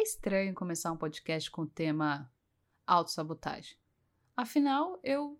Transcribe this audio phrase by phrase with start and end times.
[0.00, 2.32] É estranho começar um podcast com o tema
[2.86, 3.76] autossabotagem.
[4.34, 5.38] Afinal, eu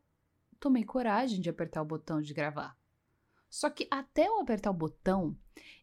[0.61, 2.79] tomei coragem de apertar o botão de gravar.
[3.49, 5.35] Só que até eu apertar o botão,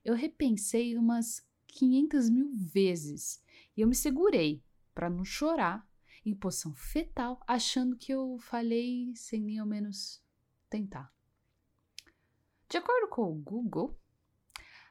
[0.05, 3.43] eu repensei umas 500 mil vezes
[3.75, 4.63] e eu me segurei
[4.93, 5.83] para não chorar
[6.23, 10.23] em posição fetal, achando que eu falhei sem nem ao menos
[10.69, 11.11] tentar.
[12.69, 13.99] De acordo com o Google,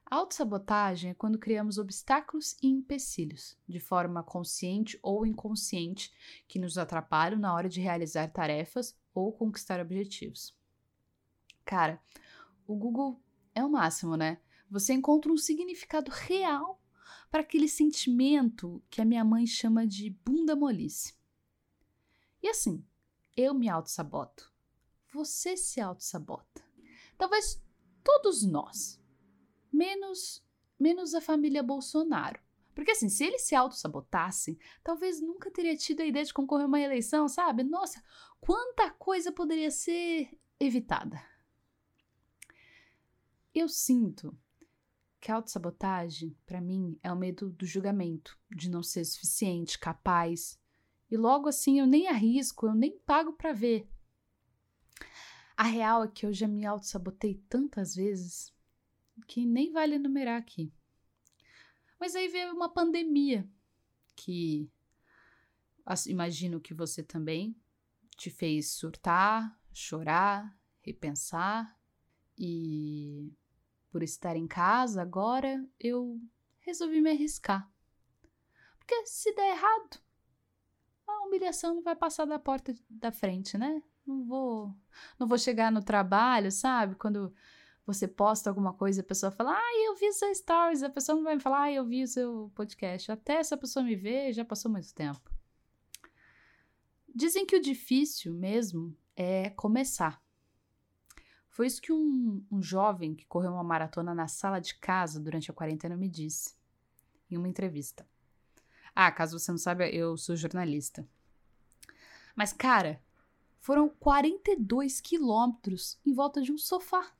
[0.06, 6.12] autossabotagem é quando criamos obstáculos e empecilhos, de forma consciente ou inconsciente,
[6.46, 10.56] que nos atrapalham na hora de realizar tarefas ou conquistar objetivos.
[11.64, 12.00] Cara,
[12.66, 13.20] o Google
[13.54, 14.40] é o máximo, né?
[14.70, 16.80] Você encontra um significado real
[17.30, 21.14] para aquele sentimento que a minha mãe chama de bunda molice.
[22.42, 22.84] E assim,
[23.36, 24.52] eu me auto-saboto.
[25.12, 26.64] Você se auto-sabota.
[27.16, 27.62] Talvez
[28.04, 29.00] todos nós,
[29.76, 30.44] menos
[30.78, 32.40] menos a família Bolsonaro.
[32.74, 36.68] Porque assim, se eles se auto-sabotassem, talvez nunca teria tido a ideia de concorrer a
[36.68, 37.62] uma eleição, sabe?
[37.62, 38.02] Nossa,
[38.38, 41.18] quanta coisa poderia ser evitada.
[43.54, 44.36] Eu sinto
[45.18, 50.60] que a autossabotagem, para mim, é o medo do julgamento, de não ser suficiente, capaz.
[51.10, 53.90] E logo assim eu nem arrisco, eu nem pago para ver.
[55.56, 58.54] A real é que eu já me autossabotei tantas vezes
[59.26, 60.72] que nem vale enumerar aqui.
[61.98, 63.48] Mas aí veio uma pandemia
[64.14, 64.70] que
[66.06, 67.56] imagino que você também
[68.16, 71.78] te fez surtar, chorar, repensar
[72.38, 73.32] e
[73.90, 76.20] por estar em casa agora eu
[76.60, 77.70] resolvi me arriscar.
[78.78, 80.00] Porque se der errado,
[81.06, 83.82] a humilhação não vai passar da porta da frente, né?
[84.06, 84.74] Não vou,
[85.18, 86.94] não vou chegar no trabalho, sabe?
[86.94, 87.34] Quando
[87.86, 91.14] você posta alguma coisa e a pessoa fala, ah, eu vi seu stories, a pessoa
[91.14, 93.12] não vai me falar, ah, eu vi o seu podcast.
[93.12, 95.30] Até essa pessoa me ver, já passou muito tempo.
[97.14, 100.20] Dizem que o difícil mesmo é começar.
[101.48, 105.50] Foi isso que um, um jovem que correu uma maratona na sala de casa durante
[105.50, 106.54] a quarentena me disse
[107.30, 108.06] em uma entrevista.
[108.94, 111.08] Ah, caso você não saiba, eu sou jornalista.
[112.34, 113.00] Mas, cara,
[113.60, 117.15] foram 42 quilômetros em volta de um sofá.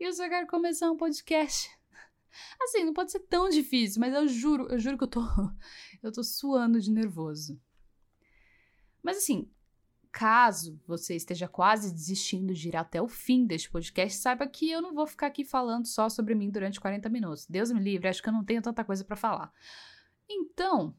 [0.00, 1.70] E eu só quero começar um podcast.
[2.62, 5.20] Assim, não pode ser tão difícil, mas eu juro, eu juro que eu tô,
[6.02, 7.60] eu tô suando de nervoso.
[9.02, 9.50] Mas assim,
[10.12, 14.82] caso você esteja quase desistindo de ir até o fim deste podcast, saiba que eu
[14.82, 17.46] não vou ficar aqui falando só sobre mim durante 40 minutos.
[17.46, 19.52] Deus me livre, acho que eu não tenho tanta coisa para falar.
[20.28, 20.94] Então,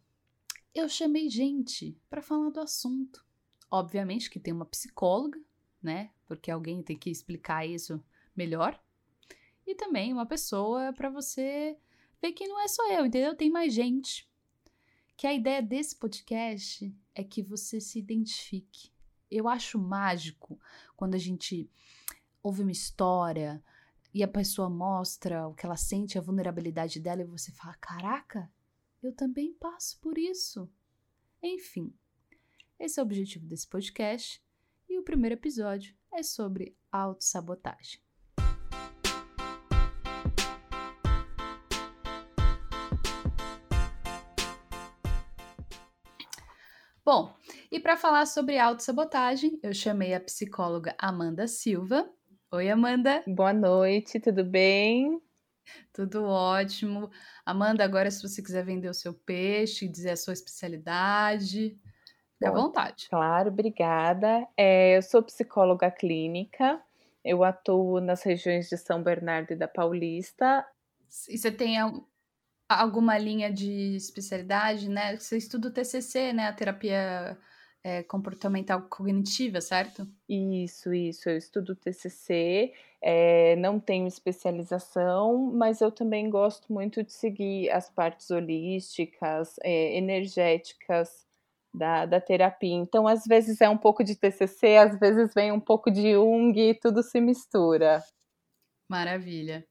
[0.73, 3.25] eu chamei gente para falar do assunto.
[3.69, 5.39] Obviamente que tem uma psicóloga,
[5.81, 6.11] né?
[6.25, 8.03] Porque alguém tem que explicar isso
[8.35, 8.81] melhor.
[9.65, 11.77] E também uma pessoa para você
[12.21, 13.35] ver que não é só eu, entendeu?
[13.35, 14.29] Tem mais gente.
[15.15, 18.91] Que a ideia desse podcast é que você se identifique.
[19.29, 20.59] Eu acho mágico
[20.95, 21.69] quando a gente
[22.43, 23.63] ouve uma história
[24.13, 28.51] e a pessoa mostra o que ela sente, a vulnerabilidade dela, e você fala: Caraca,
[29.01, 30.69] eu também passo por isso.
[31.41, 31.93] Enfim,
[32.79, 34.43] esse é o objetivo desse podcast
[34.89, 38.01] e o primeiro episódio é sobre autossabotagem.
[47.13, 47.29] Bom,
[47.69, 52.09] e para falar sobre autossabotagem, eu chamei a psicóloga Amanda Silva.
[52.53, 53.21] Oi, Amanda.
[53.27, 55.21] Boa noite, tudo bem?
[55.91, 57.11] Tudo ótimo.
[57.45, 61.77] Amanda, agora se você quiser vender o seu peixe, dizer a sua especialidade,
[62.31, 63.09] Fique à vontade.
[63.09, 64.47] Claro, obrigada.
[64.55, 66.81] É, eu sou psicóloga clínica,
[67.25, 70.65] eu atuo nas regiões de São Bernardo e da Paulista.
[71.27, 71.77] E você tem
[72.79, 75.17] alguma linha de especialidade, né?
[75.17, 76.47] Você estuda o TCC, né?
[76.47, 77.37] A terapia
[77.83, 80.07] é, comportamental cognitiva, certo?
[80.29, 81.29] Isso, isso.
[81.29, 87.89] Eu estudo TCC, é, não tenho especialização, mas eu também gosto muito de seguir as
[87.89, 91.25] partes holísticas, é, energéticas
[91.73, 92.75] da, da terapia.
[92.75, 96.73] Então, às vezes é um pouco de TCC, às vezes vem um pouco de Jung,
[96.75, 98.03] tudo se mistura.
[98.87, 99.65] Maravilha.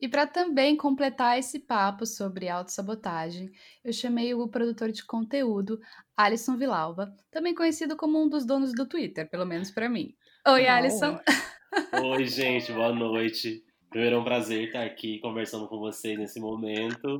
[0.00, 3.50] E para também completar esse papo sobre autossabotagem,
[3.84, 5.80] eu chamei o produtor de conteúdo,
[6.16, 10.14] Alisson Villalba, também conhecido como um dos donos do Twitter, pelo menos para mim.
[10.46, 11.18] Oi, Alisson.
[12.02, 13.64] Oi, gente, boa noite.
[13.88, 17.18] Primeiro é um prazer estar aqui conversando com vocês nesse momento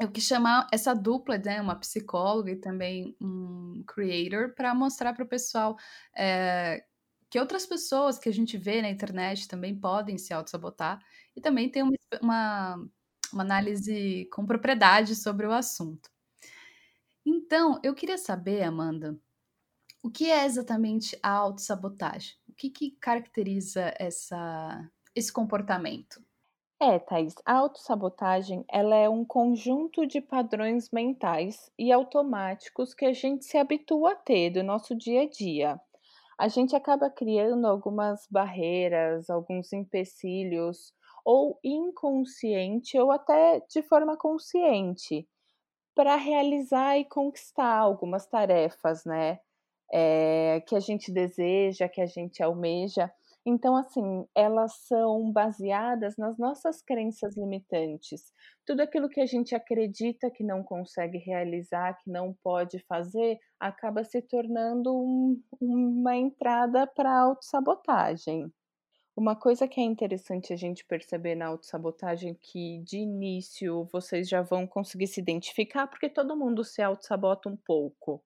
[0.00, 5.24] eu quis chamar essa dupla, né, uma psicóloga e também um creator, para mostrar para
[5.24, 5.76] o pessoal
[6.16, 6.82] é,
[7.30, 11.00] que outras pessoas que a gente vê na internet também podem se auto-sabotar
[11.36, 12.88] e também tem uma, uma,
[13.32, 16.10] uma análise com propriedade sobre o assunto.
[17.24, 19.16] Então, eu queria saber, Amanda,
[20.02, 22.34] o que é exatamente a autossabotagem?
[22.48, 26.20] O que, que caracteriza essa, esse comportamento?
[26.82, 33.12] É, Thais, a autossabotagem, ela é um conjunto de padrões mentais e automáticos que a
[33.12, 35.80] gente se habitua a ter do nosso dia a dia.
[36.40, 45.28] A gente acaba criando algumas barreiras, alguns empecilhos, ou inconsciente, ou até de forma consciente,
[45.94, 49.40] para realizar e conquistar algumas tarefas, né?
[49.92, 53.12] É, que a gente deseja, que a gente almeja.
[53.44, 58.32] Então, assim, elas são baseadas nas nossas crenças limitantes.
[58.66, 64.04] Tudo aquilo que a gente acredita que não consegue realizar, que não pode fazer, acaba
[64.04, 68.52] se tornando um, uma entrada para a autossabotagem.
[69.16, 74.42] Uma coisa que é interessante a gente perceber na autossabotagem que de início vocês já
[74.42, 78.22] vão conseguir se identificar, porque todo mundo se autossabota um pouco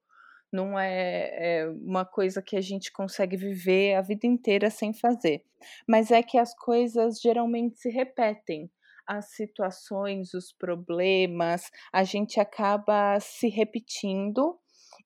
[0.54, 5.44] não é, é, uma coisa que a gente consegue viver a vida inteira sem fazer.
[5.86, 8.70] Mas é que as coisas geralmente se repetem.
[9.06, 14.58] As situações, os problemas, a gente acaba se repetindo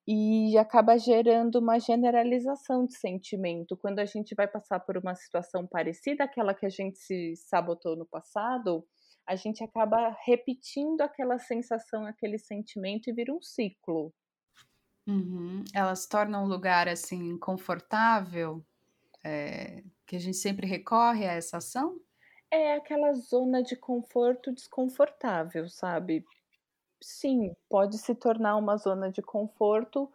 [0.07, 3.75] e acaba gerando uma generalização de sentimento.
[3.75, 7.97] Quando a gente vai passar por uma situação parecida àquela que a gente se sabotou
[7.97, 8.85] no passado,
[9.27, 14.13] a gente acaba repetindo aquela sensação, aquele sentimento e vira um ciclo.
[15.07, 15.63] Uhum.
[15.73, 18.63] Ela se torna um lugar assim confortável,
[19.23, 22.01] é, que a gente sempre recorre a essa ação?
[22.51, 26.25] É aquela zona de conforto desconfortável, sabe?
[27.01, 30.11] Sim, pode se tornar uma zona de conforto,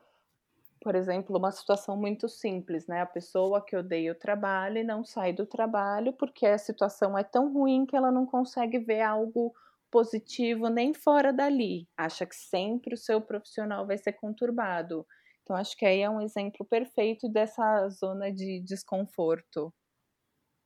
[0.83, 3.03] por exemplo, uma situação muito simples, né?
[3.03, 7.25] A pessoa que odeia o trabalho e não sai do trabalho porque a situação é
[7.25, 9.55] tão ruim que ela não consegue ver algo
[9.95, 11.89] positivo nem fora dali.
[11.97, 15.07] Acha que sempre o seu profissional vai ser conturbado.
[15.41, 19.73] Então, acho que aí é um exemplo perfeito dessa zona de desconforto.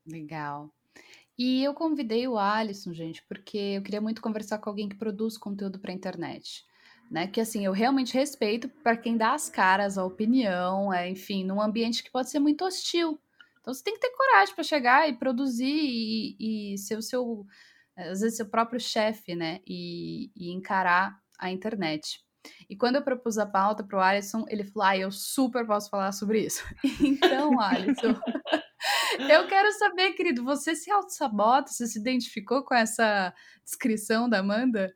[0.06, 0.72] Legal.
[1.36, 5.36] E eu convidei o Alisson, gente, porque eu queria muito conversar com alguém que produz
[5.36, 6.64] conteúdo para a internet.
[7.10, 11.42] Né, que assim, eu realmente respeito para quem dá as caras, a opinião, é, enfim,
[11.42, 13.18] num ambiente que pode ser muito hostil.
[13.60, 17.46] Então você tem que ter coragem para chegar e produzir e, e ser o seu
[17.98, 19.60] às vezes seu próprio chefe, né?
[19.66, 22.20] E, e, encarar a internet.
[22.70, 25.90] E quando eu propus a pauta para o Alisson, ele falou: Ah, eu super posso
[25.90, 26.64] falar sobre isso.
[27.02, 28.14] então, Alisson,
[29.28, 31.72] eu quero saber, querido, você se auto-sabota?
[31.72, 33.34] Você se identificou com essa
[33.64, 34.94] descrição da Amanda?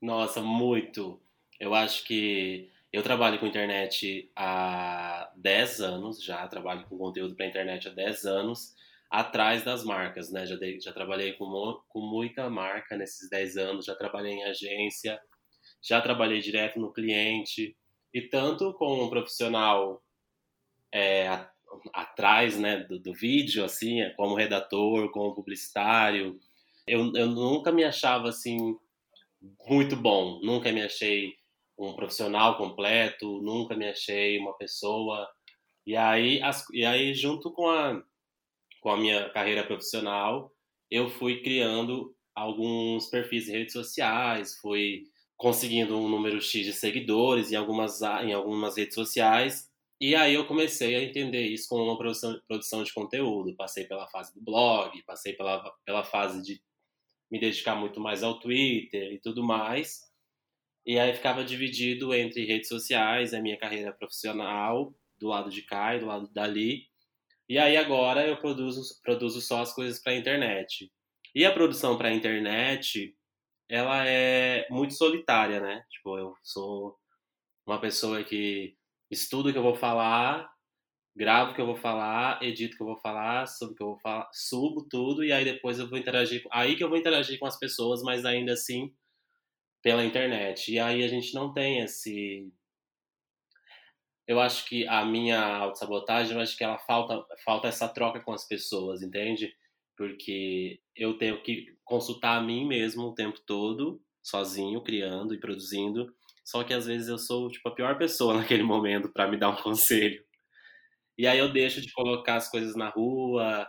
[0.00, 1.20] Nossa, muito.
[1.58, 7.46] Eu acho que eu trabalho com internet há 10 anos já, trabalho com conteúdo para
[7.46, 8.77] internet há 10 anos
[9.10, 10.46] atrás das marcas, né?
[10.46, 11.46] Já, dei, já trabalhei com,
[11.88, 15.20] com muita marca nesses 10 anos, já trabalhei em agência,
[15.82, 17.76] já trabalhei direto no cliente,
[18.12, 20.02] e tanto com um profissional
[20.92, 21.50] é, a,
[21.92, 26.38] atrás né, do, do, vídeo, assim, é, como redator, como publicitário,
[26.86, 28.76] eu, eu nunca me achava assim
[29.68, 31.34] muito bom, nunca me achei
[31.78, 35.28] um profissional completo, nunca me achei uma pessoa.
[35.86, 38.02] E aí, as, e aí junto com a,
[38.80, 40.52] com a minha carreira profissional,
[40.90, 45.04] eu fui criando alguns perfis em redes sociais, fui
[45.36, 49.70] conseguindo um número X de seguidores em algumas, em algumas redes sociais.
[50.00, 53.54] E aí eu comecei a entender isso como uma produção, produção de conteúdo.
[53.56, 56.60] Passei pela fase do blog, passei pela, pela fase de
[57.30, 60.08] me dedicar muito mais ao Twitter e tudo mais.
[60.86, 65.94] E aí ficava dividido entre redes sociais, a minha carreira profissional, do lado de cá
[65.94, 66.88] e do lado dali.
[67.48, 70.90] E aí agora eu produzo, produzo só as coisas para a internet.
[71.34, 73.14] E a produção para a internet,
[73.68, 75.82] ela é muito solitária, né?
[75.90, 76.96] Tipo, eu sou
[77.66, 78.76] uma pessoa que
[79.10, 80.50] estudo o que eu vou falar,
[81.16, 83.82] gravo o que eu vou falar, edito o que eu vou falar, subo o que
[83.82, 86.98] eu vou falar, subo tudo e aí depois eu vou interagir, aí que eu vou
[86.98, 88.92] interagir com as pessoas, mas ainda assim
[89.82, 90.72] pela internet.
[90.72, 92.52] E aí a gente não tem esse
[94.28, 98.30] eu acho que a minha autossabotagem, eu acho que ela falta, falta essa troca com
[98.32, 99.54] as pessoas, entende?
[99.96, 106.14] Porque eu tenho que consultar a mim mesmo o tempo todo, sozinho, criando e produzindo.
[106.44, 109.48] Só que às vezes eu sou tipo a pior pessoa naquele momento para me dar
[109.48, 110.22] um conselho.
[111.16, 113.66] E aí eu deixo de colocar as coisas na rua,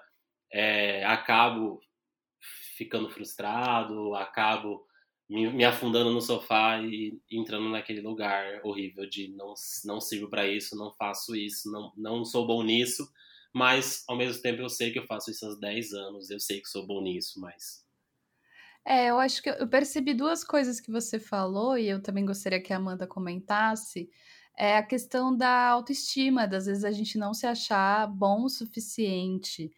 [0.51, 1.79] é, acabo
[2.75, 4.85] ficando frustrado, acabo
[5.29, 9.53] me, me, afundando no sofá e entrando naquele lugar horrível de não,
[9.85, 13.07] não sirvo para isso, não faço isso, não, não sou bom nisso,
[13.53, 16.59] mas ao mesmo tempo eu sei que eu faço isso há 10 anos, eu sei
[16.59, 17.87] que sou bom nisso, mas.
[18.85, 22.61] É, eu acho que eu percebi duas coisas que você falou e eu também gostaria
[22.61, 24.09] que a Amanda comentasse.
[24.57, 29.71] É a questão da autoestima, das vezes a gente não se achar bom o suficiente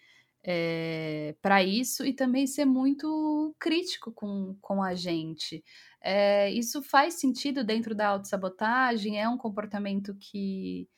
[0.43, 5.63] é, eh, para isso e também ser muito crítico com, com a gente.
[6.01, 9.19] É, isso faz sentido dentro da autossabotagem?
[9.19, 10.89] É um comportamento que,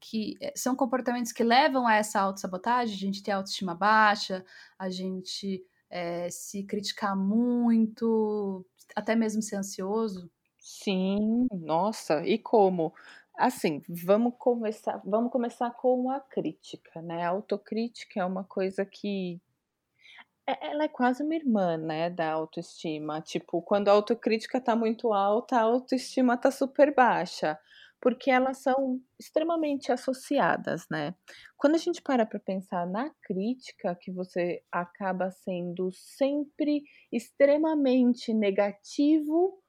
[0.00, 4.44] que eh, são comportamentos que levam a essa autossabotagem, a gente ter autoestima baixa,
[4.78, 8.64] a gente é, se criticar muito,
[8.94, 10.30] até mesmo ser ansioso?
[10.58, 12.94] Sim, nossa, e como?
[13.40, 17.24] Assim, vamos começar, vamos começar com a crítica, né?
[17.24, 19.40] A autocrítica é uma coisa que
[20.46, 23.22] é, ela é quase uma irmã, né, da autoestima.
[23.22, 27.58] Tipo, quando a autocrítica tá muito alta, a autoestima tá super baixa,
[27.98, 31.14] porque elas são extremamente associadas, né?
[31.56, 39.59] Quando a gente para para pensar na crítica, que você acaba sendo sempre extremamente negativo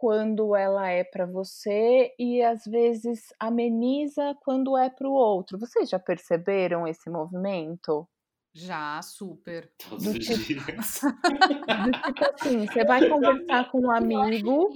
[0.00, 5.58] quando ela é para você e às vezes ameniza quando é para o outro.
[5.58, 8.08] Vocês já perceberam esse movimento?
[8.54, 9.72] Já, super.
[9.90, 11.00] Todos os tipo, dias.
[11.84, 14.72] do tipo assim, você vai conversar com um amigo,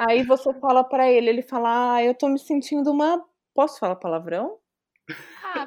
[0.00, 3.24] aí você fala para ele, ele fala: "Ah, eu tô me sentindo uma"
[3.54, 4.58] posso falar palavrão?
[5.42, 5.66] Ah,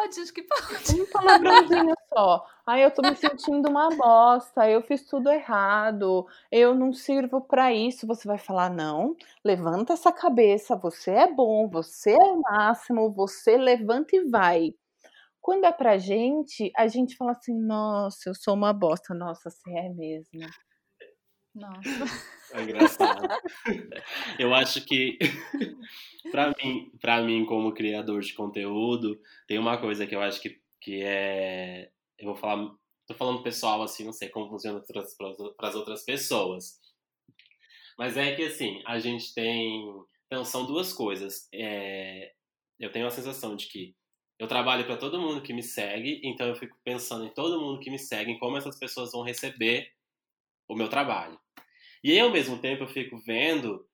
[0.00, 1.00] pode, acho que pode.
[1.00, 2.46] Um palavrãozinho só.
[2.66, 7.72] Ai, eu tô me sentindo uma bosta, eu fiz tudo errado, eu não sirvo para
[7.72, 8.06] isso.
[8.06, 9.14] Você vai falar: "Não,
[9.44, 14.74] levanta essa cabeça, você é bom, você é o máximo, você levanta e vai".
[15.40, 19.14] Quando é pra gente, a gente fala assim: "Nossa, eu sou uma bosta".
[19.14, 20.40] Nossa, você é mesmo.
[21.54, 22.30] Nossa.
[22.52, 23.28] É engraçado.
[24.38, 25.18] Eu acho que
[26.30, 30.60] para mim, para mim como criador de conteúdo, tem uma coisa que eu acho que,
[30.80, 32.74] que é, eu vou falar,
[33.06, 36.80] tô falando pessoal assim, não sei como funciona para as outras pessoas.
[37.98, 39.84] Mas é que assim, a gente tem,
[40.26, 41.48] então são duas coisas.
[41.52, 42.32] É,
[42.78, 43.94] eu tenho a sensação de que
[44.38, 47.78] eu trabalho para todo mundo que me segue, então eu fico pensando em todo mundo
[47.78, 49.92] que me segue, em como essas pessoas vão receber
[50.66, 51.38] o meu trabalho.
[52.02, 53.86] E aí, ao mesmo tempo, eu fico vendo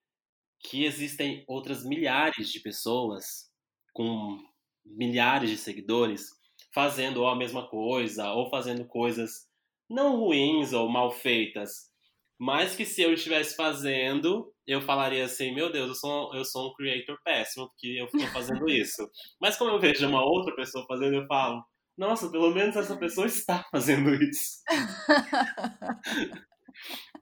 [0.61, 3.51] que existem outras milhares de pessoas
[3.93, 4.39] com
[4.85, 6.31] milhares de seguidores
[6.75, 9.47] fazendo a mesma coisa, ou fazendo coisas
[9.89, 11.91] não ruins ou mal feitas,
[12.39, 16.69] mas que se eu estivesse fazendo, eu falaria assim, meu Deus, eu sou, eu sou
[16.69, 19.11] um creator péssimo, porque eu estou fazendo isso.
[19.41, 21.65] Mas como eu vejo uma outra pessoa fazendo, eu falo,
[21.97, 24.63] nossa, pelo menos essa pessoa está fazendo isso.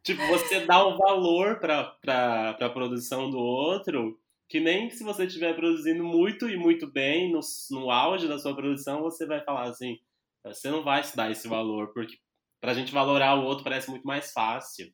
[0.05, 5.55] tipo, você dá um valor para a produção do outro, que nem se você estiver
[5.57, 9.99] produzindo muito e muito bem, no, no auge da sua produção, você vai falar assim,
[10.45, 12.19] você não vai se dar esse valor, porque
[12.61, 14.93] para a gente valorar o outro parece muito mais fácil.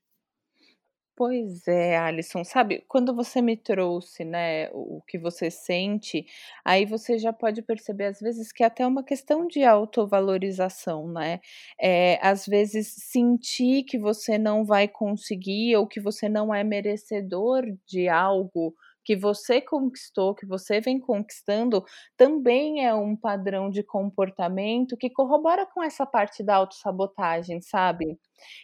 [1.21, 6.25] Pois é, Alisson, sabe, quando você me trouxe, né, o que você sente,
[6.65, 11.41] aí você já pode perceber, às vezes, que é até uma questão de autovalorização, né?
[11.79, 17.67] É, às vezes, sentir que você não vai conseguir ou que você não é merecedor
[17.87, 18.75] de algo
[19.11, 21.85] que você conquistou, que você vem conquistando,
[22.17, 28.17] também é um padrão de comportamento que corrobora com essa parte da autossabotagem, sabe?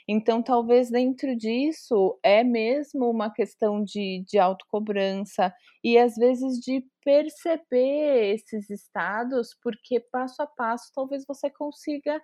[0.06, 6.86] Então, talvez dentro disso é mesmo uma questão de, de autocobrança e às vezes de
[7.04, 12.22] perceber esses estados, porque passo a passo talvez você consiga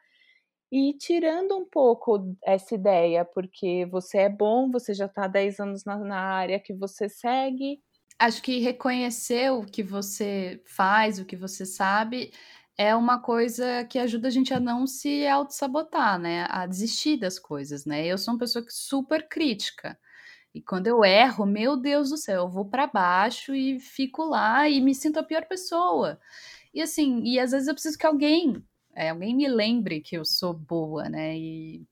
[0.71, 5.59] ir tirando um pouco essa ideia, porque você é bom, você já está há 10
[5.59, 7.81] anos na, na área que você segue,
[8.23, 12.33] acho que reconhecer o que você faz, o que você sabe,
[12.77, 16.47] é uma coisa que ajuda a gente a não se auto-sabotar, né?
[16.49, 18.07] A desistir das coisas, né?
[18.07, 19.99] Eu sou uma pessoa super crítica.
[20.55, 24.69] E quando eu erro, meu Deus do céu, eu vou para baixo e fico lá
[24.69, 26.21] e me sinto a pior pessoa.
[26.75, 28.63] E assim, e às vezes eu preciso que alguém,
[28.95, 31.37] é, alguém me lembre que eu sou boa, né?
[31.39, 31.87] E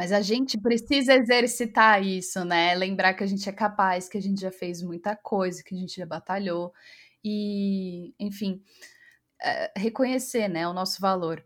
[0.00, 2.74] mas a gente precisa exercitar isso, né?
[2.74, 5.78] Lembrar que a gente é capaz, que a gente já fez muita coisa, que a
[5.78, 6.72] gente já batalhou.
[7.22, 8.62] E, enfim,
[9.42, 11.44] é, reconhecer né, o nosso valor.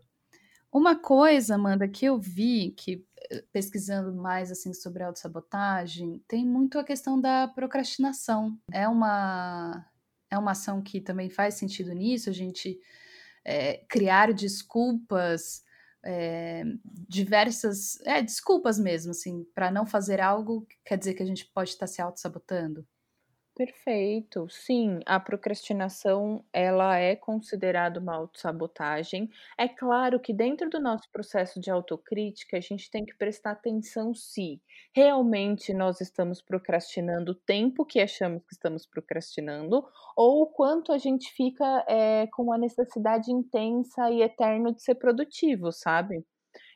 [0.71, 6.79] Uma coisa, Amanda, que eu vi, que eh, pesquisando mais assim sobre autossabotagem, tem muito
[6.79, 8.57] a questão da procrastinação.
[8.71, 9.85] É uma,
[10.31, 12.79] é uma ação que também faz sentido nisso, a gente
[13.43, 15.65] é, criar desculpas
[16.05, 16.63] é,
[17.09, 21.71] diversas é, desculpas mesmo, assim, para não fazer algo, quer dizer que a gente pode
[21.71, 22.85] estar se auto-sabotando?
[23.55, 24.49] Perfeito.
[24.49, 29.29] Sim, a procrastinação, ela é considerada uma autossabotagem.
[29.57, 34.13] É claro que dentro do nosso processo de autocrítica, a gente tem que prestar atenção
[34.13, 34.61] se
[34.93, 40.97] realmente nós estamos procrastinando o tempo que achamos que estamos procrastinando, ou o quanto a
[40.97, 46.25] gente fica é, com a necessidade intensa e eterna de ser produtivo, sabe?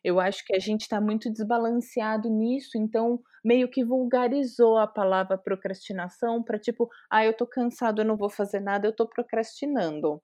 [0.04, 5.38] Eu acho que a gente está muito desbalanceado nisso, então meio que vulgarizou a palavra
[5.38, 10.22] procrastinação para tipo, ah, eu tô cansado, eu não vou fazer nada, eu tô procrastinando.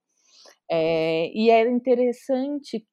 [0.71, 2.85] É, e é interessante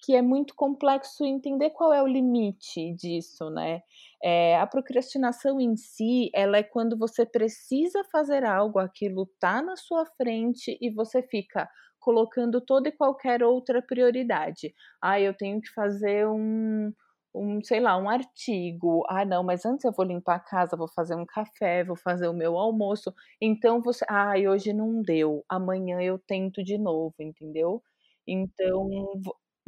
[0.00, 3.82] que é muito complexo entender qual é o limite disso, né?
[4.22, 9.76] É, a procrastinação em si, ela é quando você precisa fazer algo, aquilo tá na
[9.76, 11.68] sua frente e você fica
[12.08, 14.74] colocando toda e qualquer outra prioridade.
[15.02, 16.92] Ah, eu tenho que fazer um,
[17.34, 19.04] um, sei lá, um artigo.
[19.08, 22.28] Ah, não, mas antes eu vou limpar a casa, vou fazer um café, vou fazer
[22.28, 23.12] o meu almoço.
[23.40, 27.82] Então você, ah, hoje não deu, amanhã eu tento de novo, entendeu?
[28.26, 28.88] Então,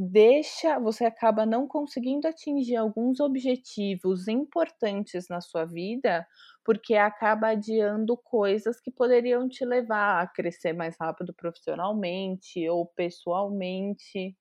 [0.03, 6.27] deixa, você acaba não conseguindo atingir alguns objetivos importantes na sua vida,
[6.65, 14.35] porque acaba adiando coisas que poderiam te levar a crescer mais rápido profissionalmente ou pessoalmente.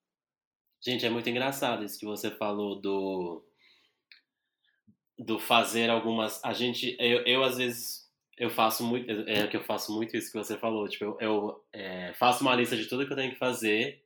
[0.81, 3.45] Gente, é muito engraçado isso que você falou do
[5.17, 6.41] do fazer algumas.
[6.45, 10.31] A gente, eu, eu às vezes eu faço muito, é que eu faço muito isso
[10.31, 10.87] que você falou.
[10.87, 14.01] Tipo, eu, eu é, faço uma lista de tudo que eu tenho que fazer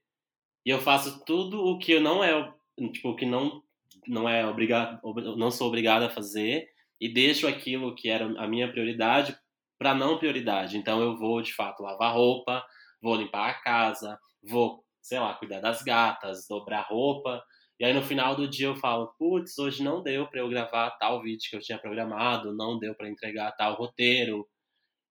[0.65, 2.53] e eu faço tudo o que eu não é,
[2.91, 3.61] tipo, o que não
[4.07, 4.99] não é obrigado,
[5.37, 6.67] não sou obrigado a fazer
[6.99, 9.37] e deixo aquilo que era a minha prioridade
[9.77, 10.77] para não prioridade.
[10.77, 12.65] Então eu vou de fato lavar roupa,
[13.01, 17.43] vou limpar a casa, vou, sei lá, cuidar das gatas, dobrar roupa.
[17.79, 20.91] E aí no final do dia eu falo, putz, hoje não deu para eu gravar
[20.91, 24.47] tal vídeo que eu tinha programado, não deu para entregar tal roteiro.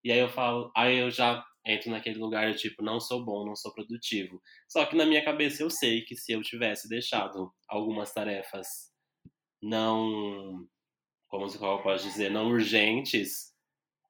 [0.04, 3.46] E aí eu falo, aí eu já entro naquele lugar de tipo, não sou bom,
[3.46, 4.40] não sou produtivo.
[4.68, 8.92] Só que na minha cabeça eu sei que se eu tivesse deixado algumas tarefas
[9.62, 10.66] não,
[11.28, 13.52] como se pode dizer, não urgentes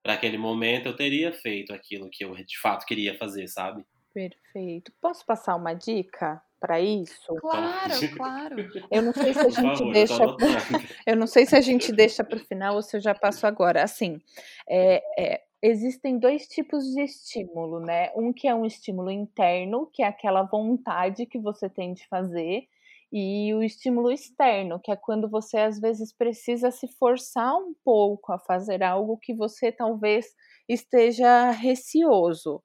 [0.03, 3.85] para aquele momento, eu teria feito aquilo que eu de fato queria fazer, sabe?
[4.12, 4.93] Perfeito.
[5.01, 7.35] Posso passar uma dica para isso?
[7.41, 8.57] Claro, claro.
[8.91, 10.15] Eu não sei se a gente favor, deixa.
[11.07, 13.47] Eu não sei se a gente deixa para o final ou se eu já passo
[13.47, 13.83] agora.
[13.83, 14.21] Assim,
[14.69, 18.11] é, é, existem dois tipos de estímulo, né?
[18.16, 22.66] Um que é um estímulo interno, que é aquela vontade que você tem de fazer,
[23.12, 28.33] e o estímulo externo, que é quando você às vezes precisa se forçar um pouco
[28.33, 30.27] a fazer algo que você talvez
[30.68, 32.62] esteja receoso.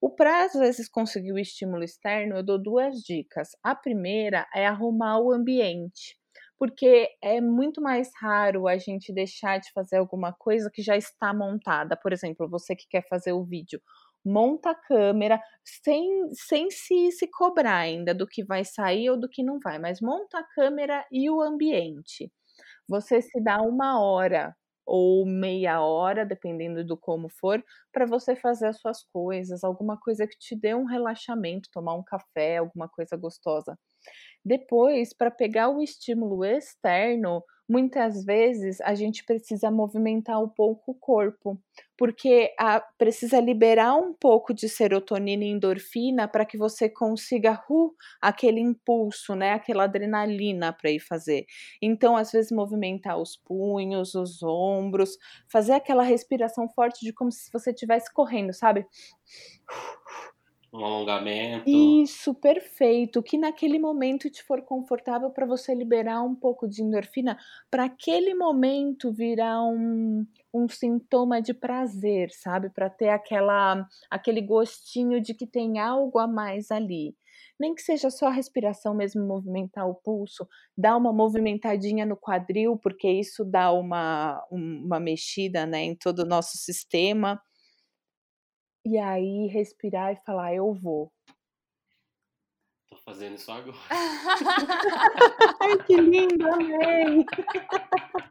[0.00, 3.50] O prazo, às vezes, conseguir o estímulo externo, eu dou duas dicas.
[3.64, 6.17] A primeira é arrumar o ambiente
[6.58, 11.32] porque é muito mais raro a gente deixar de fazer alguma coisa que já está
[11.32, 11.96] montada.
[11.96, 13.80] Por exemplo, você que quer fazer o vídeo,
[14.24, 19.28] monta a câmera sem, sem se, se cobrar ainda do que vai sair ou do
[19.28, 22.30] que não vai, mas monta a câmera e o ambiente.
[22.88, 28.68] Você se dá uma hora ou meia hora, dependendo do como for, para você fazer
[28.68, 33.14] as suas coisas, alguma coisa que te dê um relaxamento, tomar um café, alguma coisa
[33.16, 33.78] gostosa.
[34.44, 40.94] Depois, para pegar o estímulo externo, muitas vezes a gente precisa movimentar um pouco o
[40.94, 41.60] corpo,
[41.98, 47.92] porque a, precisa liberar um pouco de serotonina e endorfina para que você consiga uh,
[48.22, 51.44] aquele impulso, né, aquela adrenalina para ir fazer.
[51.82, 55.18] Então, às vezes movimentar os punhos, os ombros,
[55.52, 58.86] fazer aquela respiração forte de como se você estivesse correndo, sabe?
[60.72, 61.68] Um alongamento.
[61.68, 63.22] Isso, perfeito.
[63.22, 67.38] Que naquele momento te for confortável para você liberar um pouco de endorfina,
[67.70, 72.70] para aquele momento virar um, um sintoma de prazer, sabe?
[72.70, 77.16] Para ter aquela aquele gostinho de que tem algo a mais ali.
[77.58, 82.76] Nem que seja só a respiração mesmo, movimentar o pulso, dar uma movimentadinha no quadril,
[82.76, 87.40] porque isso dá uma, uma mexida né, em todo o nosso sistema
[88.84, 91.12] e aí respirar e falar, eu vou.
[92.90, 93.76] Tô fazendo isso agora.
[95.60, 97.26] Ai, que lindo, amei!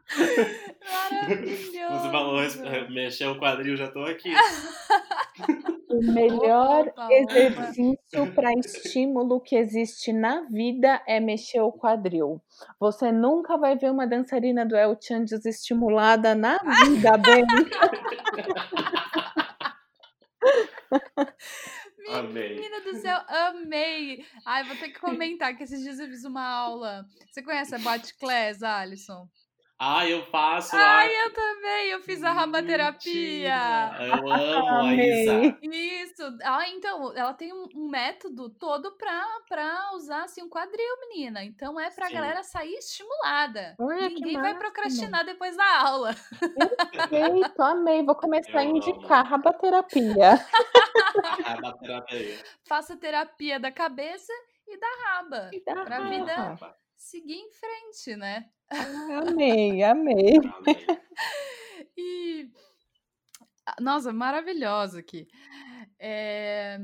[1.10, 2.02] Maravilhoso!
[2.02, 4.32] Você falou, mexer o quadril, já tô aqui.
[5.88, 12.42] O melhor opa, exercício para estímulo que existe na vida é mexer o quadril.
[12.78, 17.44] Você nunca vai ver uma dançarina do El Chan desestimulada na vida, bem.
[22.32, 24.24] Menina do céu, amei!
[24.44, 27.06] Ai, vou ter que comentar que esses dias eu fiz uma aula.
[27.30, 29.28] Você conhece a Bot Class, Alisson?
[29.80, 30.74] Ah, eu faço.
[30.74, 33.54] Ai, eu também, eu fiz a rabaterapia.
[34.00, 35.58] Eu amo a Isa.
[35.62, 36.38] Isso.
[36.42, 41.44] Ah, então, ela tem um, método todo pra, pra usar assim um quadril, menina.
[41.44, 42.14] Então é pra Sim.
[42.14, 43.76] galera sair estimulada.
[43.78, 46.12] Ninguém vai procrastinar depois da aula.
[47.08, 48.02] Perfeito, amei.
[48.02, 49.30] Vou começar eu a indicar amo.
[49.30, 50.44] rabaterapia.
[51.44, 52.44] rabaterapia.
[52.66, 54.32] Faça terapia da cabeça
[54.66, 55.50] e da raba.
[55.52, 56.10] E da pra raba.
[56.10, 56.58] vida
[56.98, 58.50] seguir em frente, né?
[58.70, 60.34] Ah, amei, amei.
[61.96, 62.50] e
[63.80, 65.28] nossa, maravilhosa aqui.
[65.98, 66.78] É,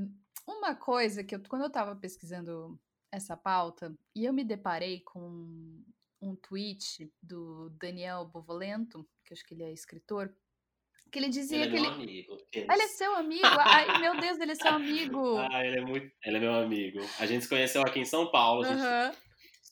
[0.46, 2.79] uma coisa que eu, quando eu estava pesquisando
[3.12, 5.83] essa pauta e eu me deparei com
[6.20, 10.35] um tweet do Daniel Bovolento, que acho que ele é escritor,
[11.12, 11.87] que ele dizia ele é que ele.
[11.87, 13.46] Amigo, ah, ele é seu amigo?
[13.61, 15.37] Ai, meu Deus, ele é seu amigo.
[15.38, 16.12] Ah, ele é muito.
[16.24, 16.98] Ele é meu amigo.
[17.20, 18.64] A gente se conheceu aqui em São Paulo.
[18.64, 19.24] A gente uhum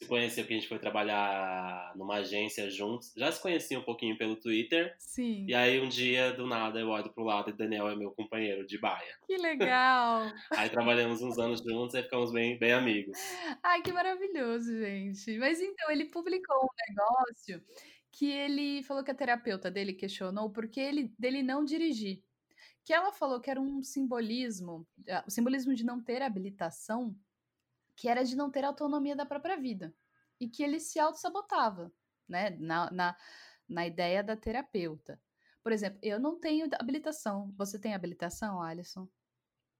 [0.02, 3.12] se conheceu porque a gente foi trabalhar numa agência juntos.
[3.16, 4.94] Já se conhecia um pouquinho pelo Twitter.
[4.98, 5.46] Sim.
[5.48, 8.66] E aí um dia, do nada, eu olho pro lado e Daniel é meu companheiro
[8.66, 9.16] de baia.
[9.26, 10.30] Que legal!
[10.50, 13.18] aí trabalhamos uns anos juntos e ficamos bem, bem amigos.
[13.62, 15.38] Ai, que maravilhoso, gente.
[15.38, 17.62] Mas então, ele publicou um negócio
[18.10, 22.22] que ele falou que a terapeuta dele questionou porque ele dele não dirigir.
[22.84, 24.86] Que ela falou que era um simbolismo,
[25.26, 27.16] o simbolismo de não ter habilitação
[27.96, 29.94] que era de não ter autonomia da própria vida
[30.40, 31.92] e que ele se auto-sabotava,
[32.28, 33.16] né, na, na,
[33.68, 35.20] na ideia da terapeuta.
[35.62, 37.54] Por exemplo, eu não tenho habilitação.
[37.56, 39.08] Você tem habilitação, Alisson?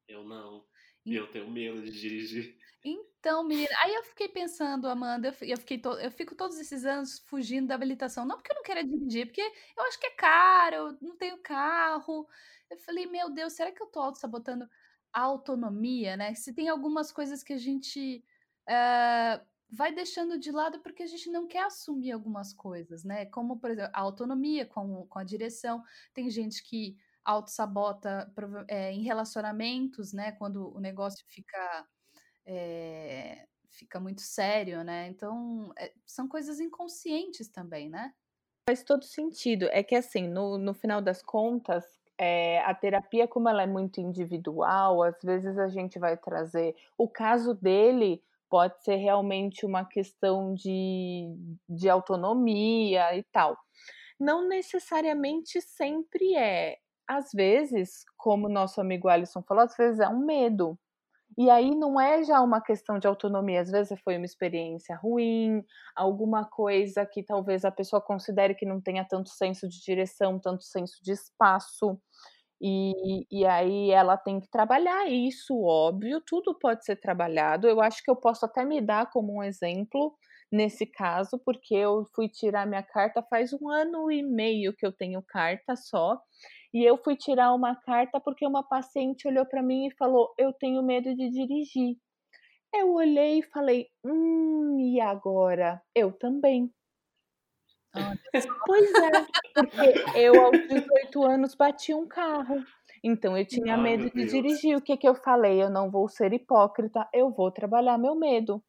[0.06, 0.64] Eu não.
[1.04, 2.56] E eu tenho medo de dirigir.
[2.84, 6.84] Então, menina, aí eu fiquei pensando, Amanda, eu, eu fiquei to, eu fico todos esses
[6.84, 10.10] anos fugindo da habilitação, não porque eu não quero dirigir, porque eu acho que é
[10.10, 12.28] caro, eu não tenho carro.
[12.70, 14.68] Eu falei, meu Deus, será que eu tô auto-sabotando?
[15.12, 16.34] Autonomia, né?
[16.34, 18.24] Se tem algumas coisas que a gente
[18.68, 23.26] uh, vai deixando de lado porque a gente não quer assumir algumas coisas, né?
[23.26, 25.82] Como, por exemplo, a autonomia com, com a direção.
[26.12, 28.32] Tem gente que auto-sabota
[28.68, 30.32] é, em relacionamentos, né?
[30.32, 31.86] Quando o negócio fica.
[32.44, 35.08] É, fica muito sério, né?
[35.08, 38.12] Então, é, são coisas inconscientes também, né?
[38.68, 39.66] Faz todo sentido.
[39.70, 44.00] É que, assim, no, no final das contas, é, a terapia, como ela é muito
[44.00, 46.76] individual, às vezes a gente vai trazer.
[46.96, 51.34] O caso dele pode ser realmente uma questão de,
[51.68, 53.58] de autonomia e tal.
[54.20, 56.76] Não necessariamente sempre é.
[57.08, 60.78] Às vezes, como nosso amigo Alisson falou, às vezes é um medo.
[61.38, 65.64] E aí não é já uma questão de autonomia, às vezes foi uma experiência ruim,
[65.96, 70.62] alguma coisa que talvez a pessoa considere que não tenha tanto senso de direção, tanto
[70.64, 71.98] senso de espaço.
[72.60, 77.68] E, e aí ela tem que trabalhar isso, óbvio, tudo pode ser trabalhado.
[77.68, 80.14] Eu acho que eu posso até me dar como um exemplo
[80.50, 84.92] nesse caso, porque eu fui tirar minha carta faz um ano e meio que eu
[84.92, 86.20] tenho carta só.
[86.72, 90.52] E eu fui tirar uma carta porque uma paciente olhou para mim e falou: Eu
[90.52, 91.96] tenho medo de dirigir.
[92.74, 95.82] Eu olhei e falei: Hum, e agora?
[95.94, 96.72] Eu também.
[98.66, 99.10] pois é,
[99.54, 102.64] porque eu aos 18 anos bati um carro.
[103.04, 104.76] Então eu tinha medo de dirigir.
[104.76, 105.62] O que, que eu falei?
[105.62, 108.62] Eu não vou ser hipócrita, eu vou trabalhar meu medo.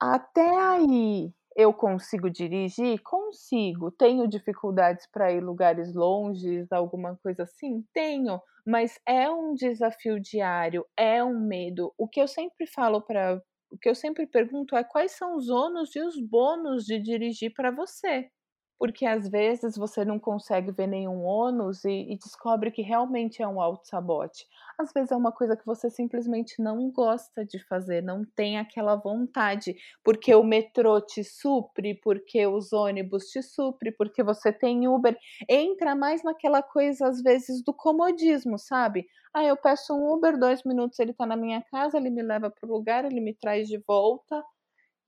[0.00, 3.02] Até aí, eu consigo dirigir?
[3.02, 3.90] Consigo.
[3.90, 7.84] Tenho dificuldades para ir lugares longes, alguma coisa assim?
[7.92, 11.92] Tenho, mas é um desafio diário, é um medo.
[11.98, 15.50] O que eu sempre falo para o que eu sempre pergunto é quais são os
[15.50, 18.30] ônus e os bônus de dirigir para você
[18.78, 23.48] porque às vezes você não consegue ver nenhum ônus e, e descobre que realmente é
[23.48, 24.46] um auto-sabote.
[24.78, 28.94] Às vezes é uma coisa que você simplesmente não gosta de fazer, não tem aquela
[28.94, 35.18] vontade, porque o metrô te supre, porque os ônibus te supre, porque você tem Uber.
[35.48, 39.06] Entra mais naquela coisa, às vezes, do comodismo, sabe?
[39.34, 42.50] Ah, eu peço um Uber, dois minutos ele tá na minha casa, ele me leva
[42.50, 44.42] para o lugar, ele me traz de volta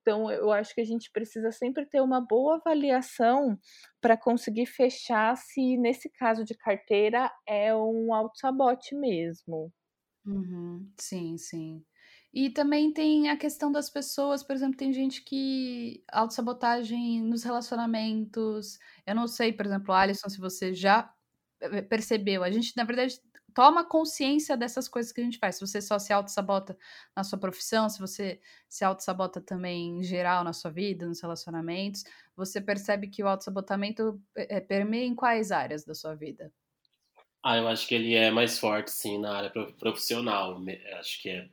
[0.03, 3.59] então, eu acho que a gente precisa sempre ter uma boa avaliação
[4.01, 9.73] para conseguir fechar se, nesse caso de carteira, é um autossabote mesmo.
[10.25, 10.93] Uhum.
[10.99, 11.85] Sim, sim.
[12.33, 18.79] E também tem a questão das pessoas, por exemplo, tem gente que autossabotagem nos relacionamentos.
[19.07, 21.13] Eu não sei, por exemplo, Alisson, se você já
[21.61, 22.45] eh, percebeu.
[22.45, 23.19] A gente, na verdade,
[23.61, 25.57] toma consciência dessas coisas que a gente faz.
[25.57, 26.79] Se você só se auto-sabota
[27.15, 32.05] na sua profissão, se você se auto-sabota também em geral na sua vida, nos relacionamentos,
[32.35, 36.51] você percebe que o auto-sabotamento é, permeia em quais áreas da sua vida?
[37.45, 40.59] Ah, eu acho que ele é mais forte, sim, na área profissional.
[40.99, 41.47] Acho que é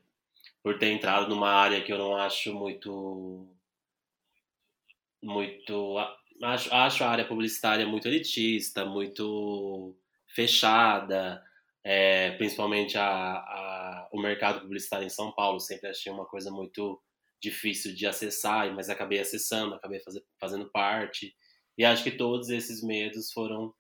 [0.64, 3.50] por ter entrado numa área que eu não acho muito.
[5.22, 5.98] muito
[6.42, 9.94] acho, acho a área publicitária muito elitista, muito
[10.26, 11.44] fechada,
[11.90, 15.58] é, principalmente a, a, o mercado publicitário em São Paulo.
[15.58, 17.02] Sempre achei uma coisa muito
[17.42, 21.34] difícil de acessar, mas acabei acessando, acabei fazer, fazendo parte.
[21.78, 23.74] E acho que todos esses medos foram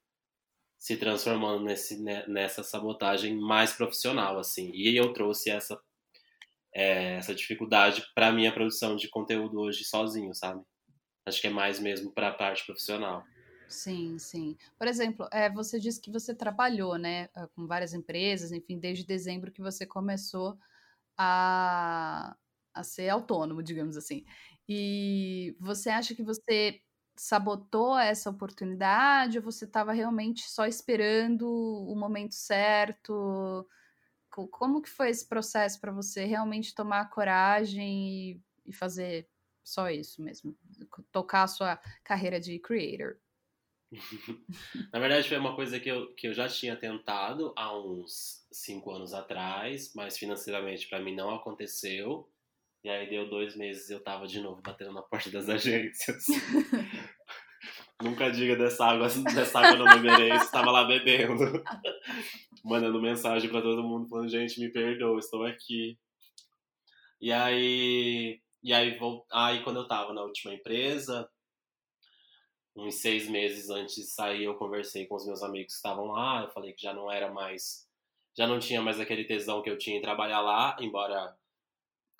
[0.79, 4.71] se transformando nesse, né, nessa sabotagem mais profissional, assim.
[4.73, 5.77] E eu trouxe essa,
[6.73, 10.63] é, essa dificuldade para minha produção de conteúdo hoje sozinho, sabe?
[11.25, 13.21] Acho que é mais mesmo para a parte profissional.
[13.69, 14.57] Sim, sim.
[14.77, 19.05] Por exemplo, é, você disse que você trabalhou, né, ah, com várias empresas, enfim, desde
[19.05, 20.57] dezembro que você começou
[21.17, 22.35] a,
[22.73, 24.25] a ser autônomo, digamos assim.
[24.69, 26.81] E você acha que você
[27.17, 33.67] sabotou essa oportunidade ou você estava realmente só esperando o momento certo?
[34.29, 39.29] Como que foi esse processo para você realmente tomar coragem e, e fazer
[39.63, 40.55] só isso mesmo?
[41.11, 43.17] Tocar a sua carreira de creator?
[44.91, 48.91] Na verdade, foi uma coisa que eu, que eu já tinha tentado há uns cinco
[48.91, 52.29] anos atrás, mas financeiramente para mim não aconteceu.
[52.83, 56.25] E aí deu dois meses e eu tava de novo batendo na porta das agências.
[58.01, 61.63] Nunca diga dessa água, dessa água não beberei, estava lá bebendo.
[62.63, 65.97] Mandando mensagem para todo mundo falando, gente, me perdoa, estou aqui.
[67.19, 71.27] E aí, e aí, vou, aí quando eu tava na última empresa,
[72.77, 76.43] uns seis meses antes de sair, eu conversei com os meus amigos que estavam lá,
[76.43, 77.87] eu falei que já não era mais,
[78.37, 81.35] já não tinha mais aquele tesão que eu tinha em trabalhar lá, embora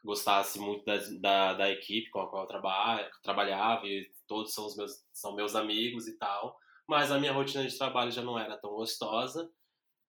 [0.04, 4.66] gostasse muito da, da, da equipe com a qual eu trabalha, trabalhava e todos são,
[4.66, 8.40] os meus, são meus amigos e tal, mas a minha rotina de trabalho já não
[8.40, 9.52] era tão gostosa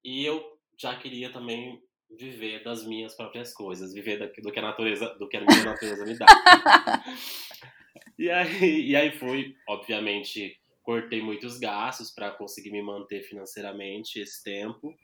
[0.03, 5.15] e eu já queria também viver das minhas próprias coisas, viver do que a natureza,
[5.19, 6.27] do que a minha natureza me dá.
[8.19, 14.43] e aí, e aí foi, obviamente, cortei muitos gastos para conseguir me manter financeiramente esse
[14.43, 14.95] tempo,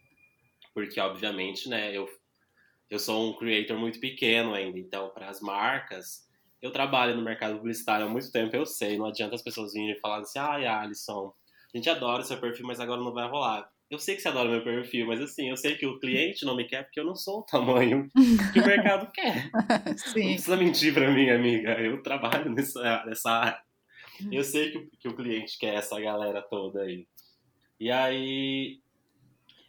[0.74, 2.08] porque obviamente, né, eu
[2.90, 6.28] eu sou um creator muito pequeno ainda, então para as marcas,
[6.62, 9.92] eu trabalho no mercado publicitário há muito tempo, eu sei, não adianta as pessoas virem
[9.92, 11.34] e falarem assim, ai, Alisson,
[11.74, 13.70] a gente adora seu perfil, mas agora não vai rolar.
[13.94, 16.56] Eu sei que você adora meu perfil, mas assim, eu sei que o cliente não
[16.56, 18.08] me quer porque eu não sou o tamanho
[18.52, 19.48] que o mercado quer.
[19.96, 20.24] Sim.
[20.24, 21.80] Não precisa mentir para mim, amiga.
[21.80, 23.62] Eu trabalho nessa, nessa área.
[24.32, 27.06] Eu sei que, que o cliente quer essa galera toda aí.
[27.78, 28.80] E aí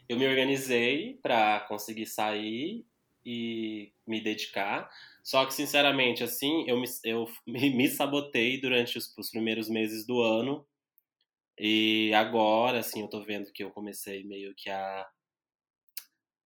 [0.09, 2.83] eu me organizei para conseguir sair
[3.23, 4.89] e me dedicar.
[5.23, 10.19] Só que, sinceramente, assim, eu me, eu me sabotei durante os, os primeiros meses do
[10.19, 10.65] ano.
[11.57, 15.07] E agora, assim, eu tô vendo que eu comecei meio que a.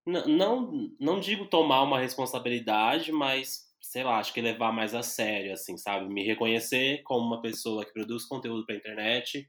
[0.05, 5.53] Não, não digo tomar uma responsabilidade, mas, sei lá, acho que levar mais a sério,
[5.53, 6.11] assim, sabe?
[6.11, 9.47] Me reconhecer como uma pessoa que produz conteúdo pra internet,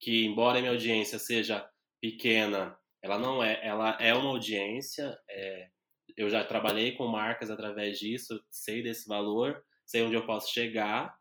[0.00, 1.68] que, embora minha audiência seja
[2.00, 5.68] pequena, ela não é, ela é uma audiência, é,
[6.16, 11.16] eu já trabalhei com marcas através disso, sei desse valor, sei onde eu posso chegar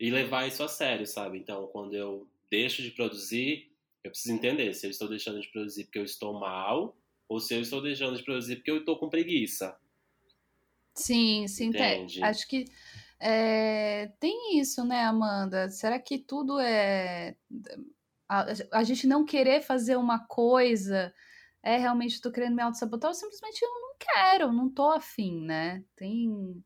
[0.00, 1.38] e levar isso a sério, sabe?
[1.38, 3.70] Então, quando eu deixo de produzir,
[4.02, 6.96] eu preciso entender se eu estou deixando de produzir porque eu estou mal
[7.28, 9.78] ou se eu estou deixando de produzir porque eu estou com preguiça.
[10.94, 11.66] Sim, sim.
[11.66, 12.22] Entende?
[12.22, 12.64] Acho que
[13.20, 15.68] é, tem isso, né, Amanda?
[15.70, 17.36] Será que tudo é.
[18.28, 21.12] A, a gente não querer fazer uma coisa
[21.62, 25.84] é realmente estou querendo me auto-sabotar ou simplesmente eu não quero, não tô afim, né?
[25.96, 26.64] Tem.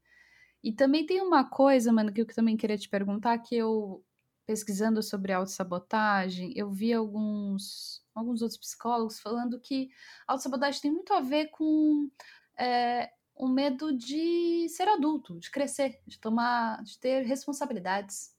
[0.62, 4.04] E também tem uma coisa, mano, que eu também queria te perguntar, que eu,
[4.46, 9.90] pesquisando sobre autossabotagem, eu vi alguns, alguns outros psicólogos falando que
[10.26, 12.10] autossabotagem tem muito a ver com
[12.58, 18.34] é, o medo de ser adulto, de crescer, de tomar, de ter responsabilidades.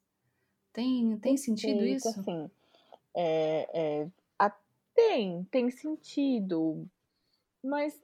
[0.72, 2.10] Tem, tem sentido isso?
[2.10, 2.50] Assim,
[3.16, 4.08] é, é,
[4.94, 6.88] tem, tem sentido.
[7.64, 8.00] Mas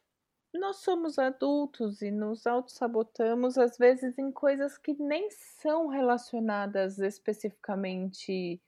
[0.54, 8.62] nós somos adultos e nos auto-sabotamos, às vezes, em coisas que nem são relacionadas especificamente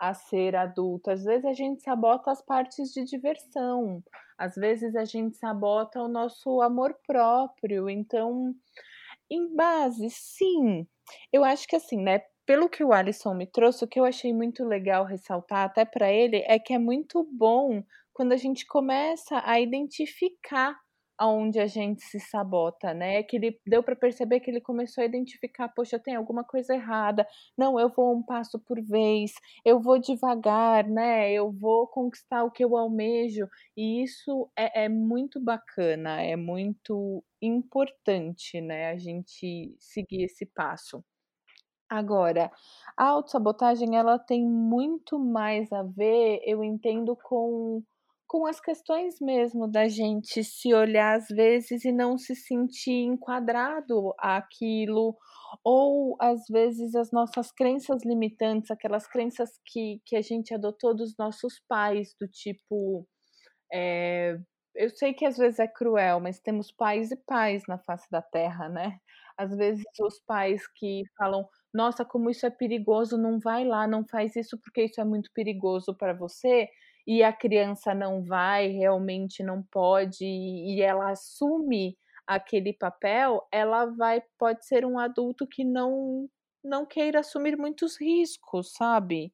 [0.00, 1.10] a ser adulto.
[1.10, 4.02] Às vezes a gente sabota as partes de diversão,
[4.36, 7.88] às vezes a gente sabota o nosso amor próprio.
[7.88, 8.54] Então,
[9.30, 10.86] em base, sim.
[11.32, 12.22] Eu acho que assim, né?
[12.48, 16.10] pelo que o Alisson me trouxe, o que eu achei muito legal ressaltar até para
[16.10, 20.74] ele é que é muito bom quando a gente começa a identificar
[21.18, 23.22] aonde a gente se sabota, né?
[23.22, 27.26] Que ele deu para perceber que ele começou a identificar, poxa, tem alguma coisa errada.
[27.56, 29.32] Não, eu vou um passo por vez,
[29.64, 31.32] eu vou devagar, né?
[31.32, 33.48] Eu vou conquistar o que eu almejo.
[33.76, 38.90] E isso é, é muito bacana, é muito importante, né?
[38.90, 41.04] A gente seguir esse passo.
[41.90, 42.50] Agora,
[42.96, 47.82] a autossabotagem ela tem muito mais a ver, eu entendo, com
[48.28, 54.14] com as questões mesmo da gente se olhar às vezes e não se sentir enquadrado
[54.18, 55.16] àquilo,
[55.64, 61.16] ou às vezes as nossas crenças limitantes, aquelas crenças que que a gente adotou dos
[61.18, 63.06] nossos pais, do tipo,
[63.72, 64.38] eh,
[64.74, 68.22] eu sei que às vezes é cruel, mas temos pais e pais na face da
[68.22, 68.98] terra, né.
[69.38, 74.04] Às vezes os pais que falam: "Nossa, como isso é perigoso, não vai lá, não
[74.08, 76.68] faz isso porque isso é muito perigoso para você",
[77.08, 84.22] e a criança não vai, realmente não pode, e ela assume aquele papel, ela vai
[84.38, 86.28] pode ser um adulto que não
[86.64, 89.32] não queira assumir muitos riscos, sabe.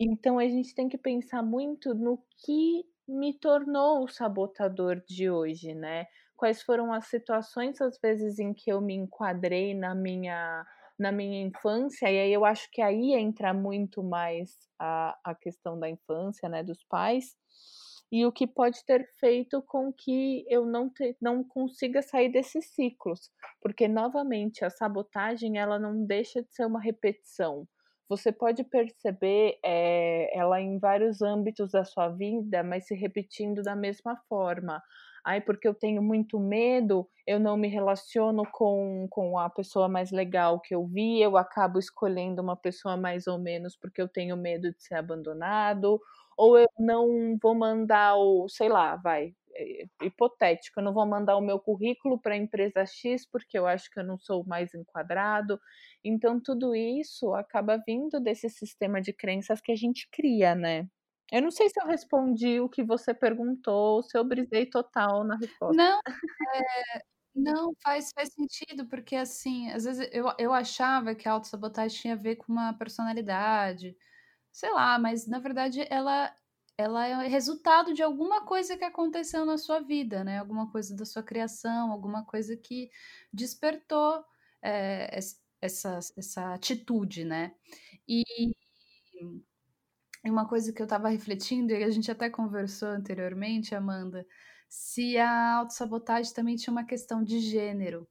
[0.00, 5.74] Então a gente tem que pensar muito no que me tornou o sabotador de hoje,
[5.74, 6.06] né.
[6.36, 10.66] Quais foram as situações, às vezes, em que eu me enquadrei na minha
[10.98, 15.78] na minha infância, e aí eu acho que aí entra muito mais a a questão
[15.78, 17.36] da infância, né, dos pais,
[18.12, 22.66] e o que pode ter feito com que eu não te não consiga sair desses
[22.74, 23.30] ciclos,
[23.60, 27.66] porque novamente a sabotagem ela não deixa de ser uma repetição.
[28.08, 33.74] Você pode perceber, eh, ela em vários âmbitos da sua vida, mas se repetindo da
[33.74, 34.80] mesma forma.
[35.26, 40.12] "Ai, porque eu tenho muito medo, eu não me relaciono com com a pessoa mais
[40.12, 44.36] legal que eu vi, eu acabo escolhendo uma pessoa mais ou menos, porque eu tenho
[44.36, 46.00] medo de ser abandonado",
[46.38, 51.36] ou "Eu não vou mandar o", sei lá, vai, eh, hipotético, "Eu não vou mandar
[51.36, 55.58] o meu currículo pra empresa X, porque eu acho que eu não sou mais enquadrado".
[56.04, 60.86] Então tudo isso acaba vindo desse sistema de crenças que a gente cria, né.
[61.32, 65.36] Eu não sei se eu respondi o que você perguntou, se eu brisei total na
[65.36, 65.82] resposta.
[65.82, 66.02] Não, eh,
[67.34, 72.14] não, faz faz sentido, porque, assim, às vezes eu eu achava que a autossabotagem tinha
[72.14, 73.96] a ver com uma personalidade,
[74.52, 76.34] sei lá, mas na verdade ela
[76.78, 81.04] ela é resultado de alguma coisa que aconteceu na sua vida, né, alguma coisa da
[81.06, 82.90] sua criação, alguma coisa que
[83.32, 84.24] despertou,
[84.62, 87.54] eh, ess essas essa atitude, né.
[88.08, 88.22] E
[90.32, 94.26] uma coisa que eu estava refletindo, e a gente até conversou anteriormente, Amanda,
[94.68, 98.08] se a autossabotagem também tinha uma questão de gênero.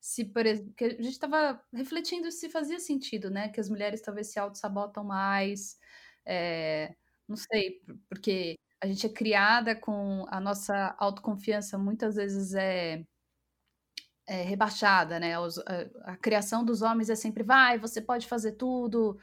[0.00, 4.02] Se por exe porque a gente estava refletindo se fazia sentido, né, que as mulheres
[4.02, 5.78] talvez se autossabotam mais,
[6.26, 6.94] eh,
[7.28, 13.04] não sei, por porque a gente é criada com a nossa autoconfiança muitas vezes é
[14.26, 18.52] é rebaixada, né, os a a criação dos homens é sempre: "Vai, você pode fazer
[18.52, 19.18] tudo,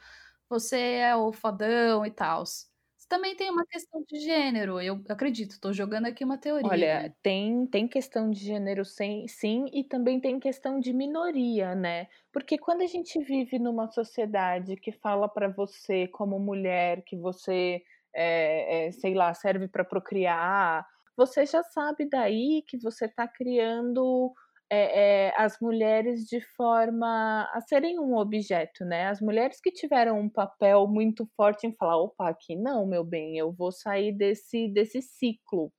[0.49, 2.71] você é o fodão e tals".
[3.09, 7.13] Também tem uma questão de gênero, eu acredito, tô jogando aqui uma teoria, Olha, né.
[7.21, 12.07] tem tem questão de gênero sem sim, e também tem questão de minoria, né.
[12.33, 17.83] Porque quando a gente vive numa sociedade que fala pra você como mulher que você,
[18.13, 20.83] eh eh, sei lá, serve pra procriar,
[21.15, 24.33] você já sabe daí que você tá criando,
[24.71, 29.07] eh eh, as mulheres de forma a serem um objeto, né.
[29.09, 33.37] As mulheres que tiveram um papel muito forte em falar: "Opa, aqui não, meu bem,
[33.37, 35.71] eu vou sair desse desse ciclo".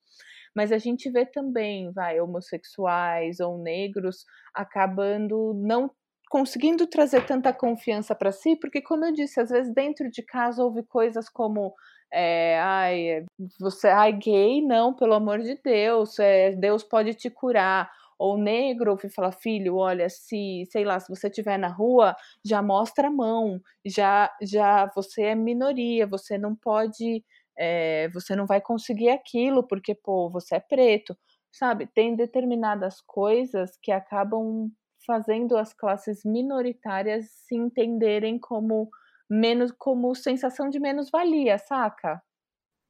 [0.56, 4.24] Mas a gente vê também, vai, homossexuais ou negros
[4.54, 5.90] acabando não
[6.30, 10.62] conseguindo trazer tanta confiança pra si, porque como eu disse, às vezes dentro de casa
[10.64, 11.74] houve coisas como,
[12.12, 13.24] eh, "Ai,
[13.60, 18.90] você ai, gay não, pelo amor de Deus, eh, Deus pode te curar", ou negro
[18.92, 23.10] ouve falar: "Filho, olha, se, sei lá, se você estiver na rua, já mostra a
[23.10, 27.24] mão, já já você é minoria, você não pode,
[27.58, 31.16] eh, você não vai conseguir aquilo, porque, pô, você é preto",
[31.52, 31.86] sabe.
[31.86, 34.70] Tem determinadas coisas que acabam
[35.06, 38.90] fazendo as classes minoritárias se entenderem como
[39.30, 42.20] menos como sensação de menos-valia, saca?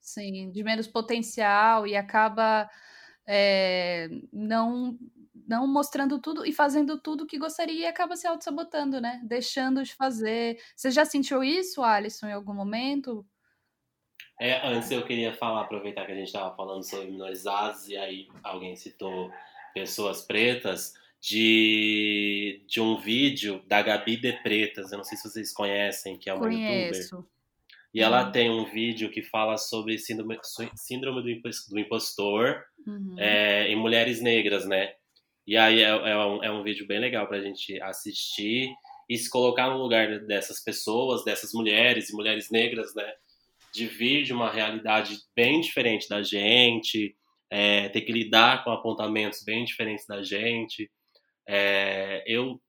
[0.05, 2.69] Sim, de menos potencial e acaba,
[3.27, 4.99] eh, não
[5.49, 9.95] não mostrando tudo e fazendo tudo que gostaria e acaba se autossabotando, né, deixando de
[9.95, 10.61] fazer.
[10.77, 13.27] Você já sentiu isso, Alisson, em algum momento?
[14.41, 18.29] É, antes eu queria falar, aproveitar que a gente estava falando sobre minorizados, e aí
[18.43, 19.33] alguém citou
[19.75, 25.53] pessoas pretas, de de um vídeo da Gabi de Pretas, eu não sei se vocês
[25.53, 27.11] conhecem, que é uma youtuber.
[27.11, 27.29] Conheço.
[27.95, 28.33] E ela Hum.
[28.33, 30.39] tem um vídeo que fala sobre síndrome
[30.77, 33.17] síndrome do impos do impostor, Uhum.
[33.19, 34.95] eh, em mulheres negras, né.
[35.49, 38.71] E aí é é um é um vídeo bem legal pra gente assistir
[39.09, 43.11] e se colocar no lugar dessas pessoas, dessas mulheres e mulheres negras, né,
[43.73, 47.17] de vir de uma realidade bem diferente da gente,
[47.51, 50.91] eh, ter que lidar com apontamentos bem diferentes da gente.
[51.49, 52.61] Eh, eu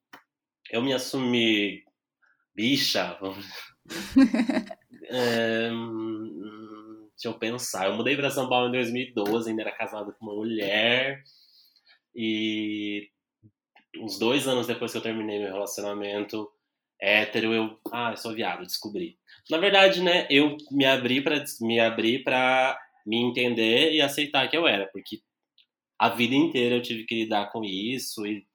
[0.71, 1.84] eu me assumi
[2.55, 3.19] Bicha,
[5.09, 5.69] é,
[7.11, 7.88] deixa eu pensar.
[7.88, 11.21] Eu mudei para São Paulo em 2012, ainda era casado com uma mulher.
[12.16, 13.10] E
[13.97, 16.49] uns dois anos depois que eu terminei meu relacionamento
[17.01, 17.80] hétero, eu.
[17.91, 19.18] Ah, eu sou viado, descobri.
[19.49, 24.57] Na verdade, né, eu me abri para me abri para me entender e aceitar que
[24.57, 25.22] eu era, porque
[25.99, 28.45] a vida inteira eu tive que lidar com isso e,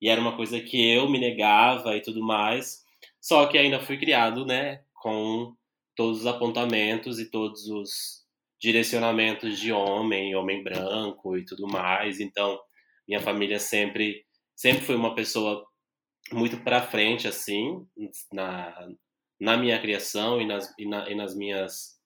[0.00, 2.84] e era uma coisa que eu me negava e tudo mais.
[3.20, 5.54] Só que ainda fui criado, né, com
[5.96, 8.24] todos os apontamentos e todos os
[8.60, 12.20] direcionamentos de homem, homem branco e tudo mais.
[12.20, 12.58] Então,
[13.08, 15.66] minha família sempre sempre foi uma pessoa
[16.32, 17.86] muito para frente assim
[18.32, 18.88] na,
[19.40, 21.98] na minha criação e nas, e, na, e nas minhas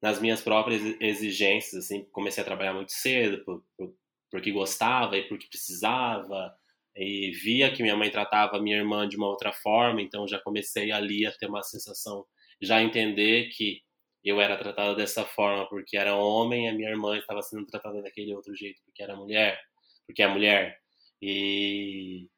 [0.00, 2.04] nas minhas próprias exigências assim.
[2.12, 3.94] Comecei a trabalhar muito cedo por, por,
[4.30, 6.54] porque gostava e porque precisava.
[6.96, 10.92] E via que minha mãe tratava minha irmã de uma outra forma então já comecei
[10.92, 12.24] ali a ter uma sensação
[12.62, 13.82] já entender que
[14.24, 18.00] eu era tratada dessa forma porque era homem e a minha irmã estava sendo tratada
[18.00, 19.60] daquele outro jeito porque era mulher
[20.06, 20.80] porque é mulher
[21.20, 22.28] e,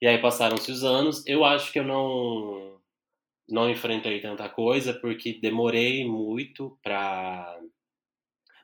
[0.00, 1.24] e aí passaram-se os anos.
[1.26, 2.80] Eu acho que eu não,
[3.48, 7.60] não enfrentei tanta coisa porque demorei muito para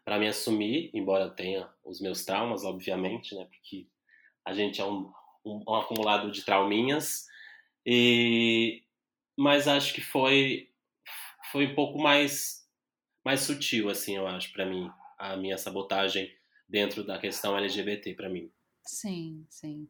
[0.04, 3.44] para me assumir, embora tenha os meus traumas, obviamente, né?
[3.44, 3.86] Porque
[4.44, 5.12] a gente é um,
[5.44, 7.26] um, um acumulado de trauminhas.
[7.86, 8.84] E
[9.36, 10.70] mas acho que foi
[11.52, 12.66] foi um pouco mais
[13.24, 16.30] mais sutil assim, eu acho, para mim, a minha sabotagem
[16.68, 18.50] dentro da questão LGBT para mim.
[18.84, 19.88] Sim, sim.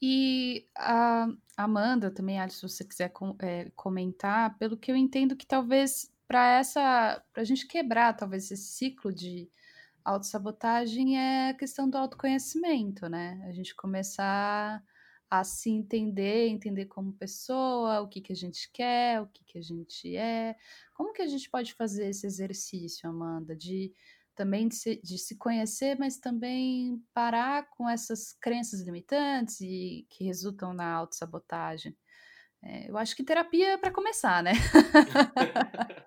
[0.00, 5.46] E a Amanda também, Alice, se você quiser é, comentar, pelo que eu entendo que
[5.46, 9.48] talvez para essa, para a gente quebrar talvez esse ciclo de
[10.04, 13.42] autossabotagem é a questão do autoconhecimento, né?
[13.48, 14.82] A gente começar
[15.30, 19.58] a se entender, entender como pessoa, o que que a gente quer, o que que
[19.58, 20.54] a gente é.
[20.92, 23.92] Como que a gente pode fazer esse exercício, Amanda, de
[24.34, 30.24] também de se, de se conhecer, mas também parar com essas crenças limitantes e que
[30.24, 31.96] resultam na autossabotagem.
[32.62, 34.52] É, eu acho que terapia é para começar, né?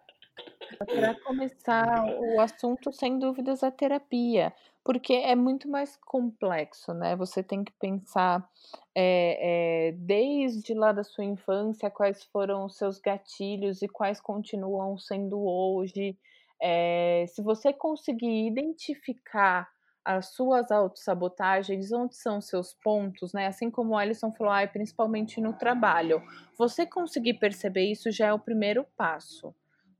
[0.85, 4.53] para começar, o assunto, sem dúvidas, é terapia,
[4.83, 7.15] porque é muito mais complexo, né?
[7.15, 8.47] Você tem que pensar
[8.95, 14.97] é, é, desde lá da sua infância quais foram os seus gatilhos e quais continuam
[14.97, 16.17] sendo hoje.
[16.61, 19.69] É, se você conseguir identificar
[20.03, 23.47] as suas autossabotagens, onde são seus pontos, né?
[23.47, 26.23] Assim como o Alisson falou, ah, principalmente no trabalho.
[26.57, 29.53] Você conseguir perceber isso já é o primeiro passo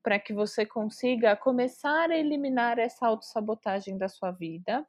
[0.08, 4.88] para que você consiga começar a eliminar essa autossabotagem da sua vida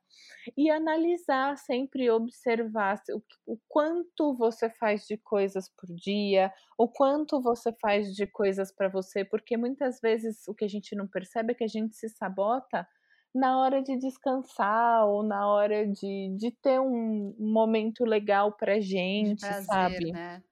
[0.57, 7.43] e analisar, sempre observar o, o quanto você faz de coisas por dia, o quanto
[7.43, 11.51] você faz de coisas para você, porque muitas vezes o que a gente não percebe
[11.51, 12.87] é que a gente se sabota
[13.35, 19.41] na hora de descansar ou na hora de, de ter um momento legal pra gente,
[19.41, 20.13] prazer, sabe?
[20.13, 20.45] Né?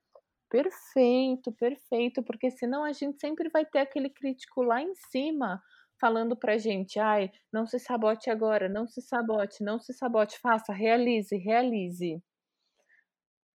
[0.49, 5.61] Perfeito, perfeito, porque senão a gente sempre vai ter aquele crítico lá em cima
[5.99, 10.71] falando pra gente, ai, não se sabote agora, não se sabote, não se sabote, faça,
[10.73, 12.21] realize, realize.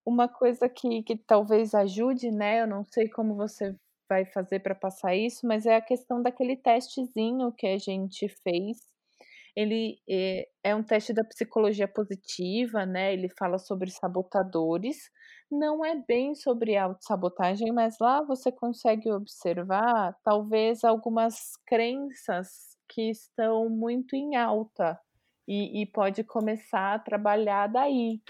[0.05, 2.61] Uma coisa que, que talvez ajude, né?
[2.61, 3.75] Eu não sei como você
[4.07, 8.92] vai fazer para passar isso, mas é a questão daquele testezinho que a gente fez.
[9.55, 13.13] Ele é, é um teste da psicologia positiva, né?
[13.13, 14.97] Ele fala sobre sabotadores
[15.53, 23.69] não é bem sobre autossabotagem, mas lá você consegue observar talvez algumas crenças que estão
[23.69, 24.99] muito em alta
[25.47, 28.21] e, e pode começar a trabalhar daí.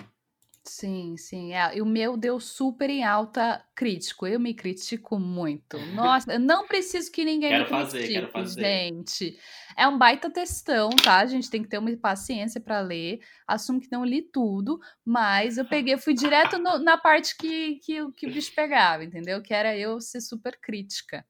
[0.66, 1.53] Sim, sim.
[1.53, 4.26] É, e o meu deu super em alta crítico.
[4.26, 5.78] Eu me critico muito.
[5.93, 8.61] Nossa, eu não preciso que ninguém quero me fazer, critique, quero fazer.
[8.61, 9.38] gente.
[9.76, 11.20] É um baita textão, tá?
[11.20, 13.20] A gente tem que ter uma paciência para ler.
[13.45, 18.11] Assumo que não li tudo, mas eu peguei, fui direto no, na parte que, que,
[18.14, 19.41] que o bicho pegava, entendeu?
[19.41, 21.26] Que era eu ser super crítica.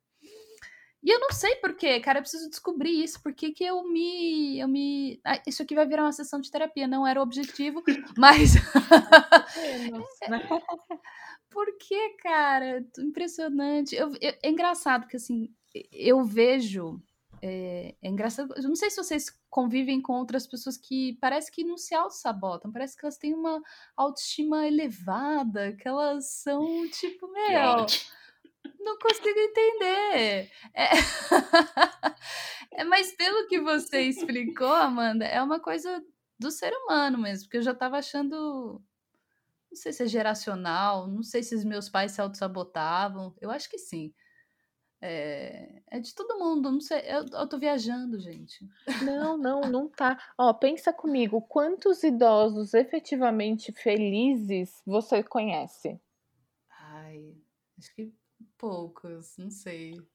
[1.04, 4.58] E eu não sei porquê, cara, eu preciso descobrir isso, porque que eu me.
[4.58, 5.20] Eu me...
[5.26, 7.84] Ah, isso aqui vai virar uma sessão de terapia, não era o objetivo,
[8.18, 8.54] mas.
[11.50, 13.94] porque, cara, impressionante.
[13.94, 15.54] Eu, eu, é engraçado, porque assim,
[15.92, 17.02] eu vejo.
[17.42, 18.54] É, é, engraçado.
[18.56, 22.72] Eu não sei se vocês convivem com outras pessoas que parece que não se auto-sabotam,
[22.72, 23.62] parece que elas têm uma
[23.98, 27.86] autoestima elevada, que elas são tipo, meu.
[28.80, 30.52] Não consigo entender.
[30.74, 30.90] É...
[32.82, 36.04] é, mas pelo que você explicou, Amanda, é uma coisa
[36.40, 38.82] do ser humano mesmo, porque eu já estava achando
[39.72, 43.36] Não sei se é geracional, não sei se os meus pais se auto-sabotavam.
[43.42, 44.14] Eu acho que sim.
[45.06, 47.00] É, é, de todo mundo, não sei.
[47.00, 48.66] Eu, eu tô viajando, gente.
[49.04, 50.18] Não, não, não tá.
[50.38, 56.00] Ó, pensa comigo, quantos idosos efetivamente felizes você conhece?
[56.70, 57.36] Ai,
[57.78, 58.14] acho que
[58.64, 60.08] poucos, não sei.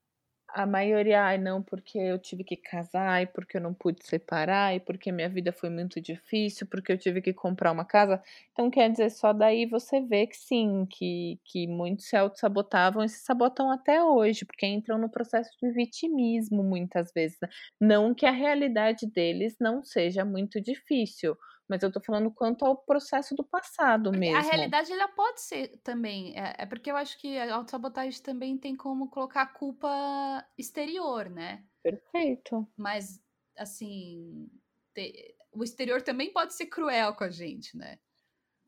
[0.54, 4.74] A maioria, ai não, porque eu tive que casar, e porque eu não pude separar,
[4.74, 8.22] e porque minha vida foi muito difícil, porque eu tive que comprar uma casa.
[8.52, 13.08] Então, quer dizer, só daí você vê que sim, que, que muitos se auto-sabotavam e
[13.10, 17.36] se sabotam até hoje, porque entram no processo de vitimismo muitas vezes.
[17.42, 17.48] Né?
[17.78, 21.36] Não que a realidade deles não seja muito difícil,
[21.68, 24.36] mas eu tô falando quanto ao processo do passado mesmo.
[24.36, 26.36] A realidade ela pode ser também.
[26.38, 31.28] É, é porque eu acho que a autossabotagem também tem como colocar a culpa exterior,
[31.28, 31.62] né?
[31.82, 32.66] Perfeito.
[32.76, 33.20] Mas,
[33.56, 34.48] assim,
[34.94, 37.98] te, o exterior também pode ser cruel com a gente, né?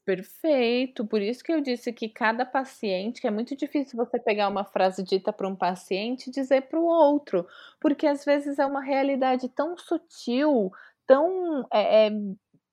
[0.05, 1.07] Perfeito.
[1.07, 4.65] Por isso que eu disse que cada paciente, que é muito difícil você pegar uma
[4.65, 7.47] frase dita para um paciente e dizer para o outro,
[7.81, 10.73] porque às vezes é uma realidade tão sutil,
[11.07, 12.11] tão é, é,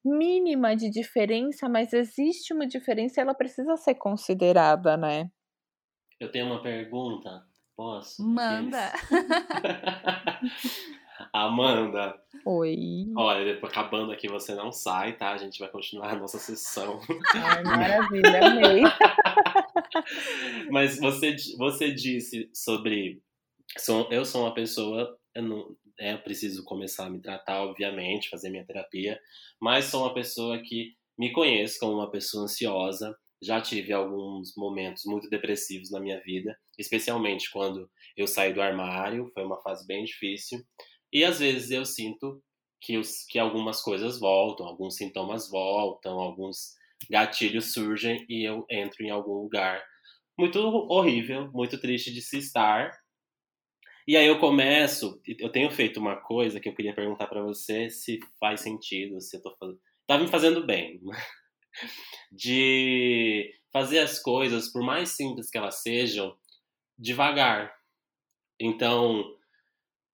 [0.07, 5.29] mínima de diferença, mas existe uma diferença e ela precisa ser considerada, né?
[6.19, 7.45] Eu tenho uma pergunta.
[7.75, 8.23] Posso?
[8.23, 8.91] Manda.
[11.33, 12.15] Amanda.
[12.45, 13.05] Oi.
[13.15, 15.31] Olha, depois acabando aqui você não sai, tá?
[15.31, 16.99] A gente vai continuar a nossa sessão.
[17.33, 18.83] Ai, maravilha, amei.
[20.71, 23.21] Mas você, você disse sobre.
[23.77, 25.17] Sou, eu sou uma pessoa.
[25.35, 29.19] Eu não, é, preciso começar a me tratar, obviamente, fazer minha terapia,
[29.59, 33.15] mas sou uma pessoa que me conheço como uma pessoa ansiosa.
[33.41, 39.29] Já tive alguns momentos muito depressivos na minha vida, especialmente quando eu saí do armário,
[39.33, 40.59] foi uma fase bem difícil.
[41.13, 42.41] E às vezes eu sinto
[42.81, 46.75] que, os, que algumas coisas voltam, alguns sintomas voltam, alguns
[47.09, 49.83] gatilhos surgem e eu entro em algum lugar
[50.37, 52.91] muito horrível, muito triste de se estar,
[54.07, 57.89] e aí eu começo, eu tenho feito uma coisa que eu queria perguntar para você
[57.89, 59.79] se faz sentido, se eu tô fazendo.
[60.07, 61.01] Tá me fazendo bem.
[62.31, 66.35] De fazer as coisas, por mais simples que elas sejam,
[66.97, 67.75] devagar.
[68.59, 69.35] Então,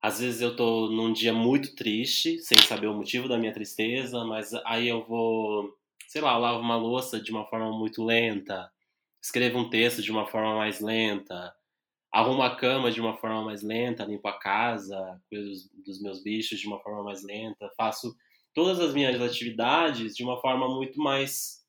[0.01, 4.25] às vezes eu tô num dia muito triste, sem saber o motivo da minha tristeza,
[4.25, 5.77] mas aí eu vou,
[6.07, 8.69] sei lá, lavo uma louça de uma forma muito lenta,
[9.21, 11.55] escrevo um texto de uma forma mais lenta,
[12.13, 16.21] arrumo a cama de uma forma mais lenta, limpo a casa, cuido dos, dos meus
[16.21, 18.15] bichos de uma forma mais lenta, faço
[18.53, 21.63] todas as minhas atividades de uma forma muito mais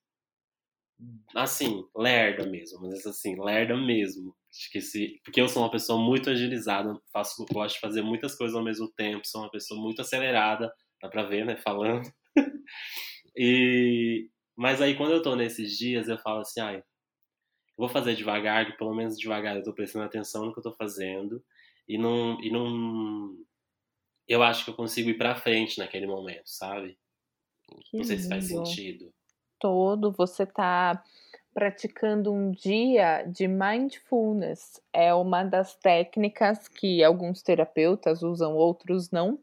[1.34, 4.34] assim, lerda mesmo, mas assim, lerda mesmo.
[4.50, 8.62] Esqueci, porque eu sou uma pessoa muito agilizada, faço, gosto de fazer muitas coisas ao
[8.62, 10.72] mesmo tempo, sou uma pessoa muito acelerada,
[11.02, 12.08] dá pra ver, né, falando.
[13.36, 16.82] e mas aí quando eu tô nesses dias, eu falo assim, ai,
[17.76, 20.72] vou fazer devagar, que pelo menos devagar eu tô prestando atenção no que eu tô
[20.72, 21.42] fazendo
[21.88, 23.36] e não e não
[24.26, 26.98] eu acho que eu consigo ir para frente naquele momento, sabe?
[27.90, 28.22] Que não sei lindo.
[28.22, 29.12] se faz sentido.
[29.58, 31.02] Todo você tá
[31.52, 34.82] praticando um dia de mindfulness.
[34.92, 39.38] É uma das técnicas que alguns terapeutas usam, outros não.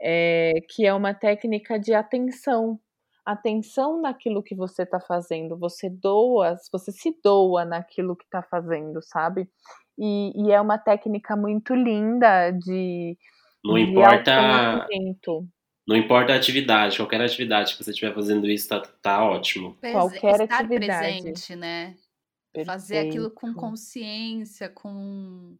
[0.00, 2.78] É, que é uma técnica de atenção
[3.24, 9.00] atenção naquilo que você está fazendo, você doa, você se doa naquilo que está fazendo,
[9.02, 9.48] sabe?
[9.98, 13.16] E, e, é uma técnica muito linda de.
[13.64, 14.86] Não de importa.
[15.86, 19.76] Não importa a atividade, qualquer atividade que você estiver fazendo isso tá, tá ótimo.
[19.80, 21.22] Qualquer Estar atividade.
[21.22, 21.96] presente, né?
[22.52, 22.66] Perfeito.
[22.66, 25.56] Fazer aquilo com consciência, com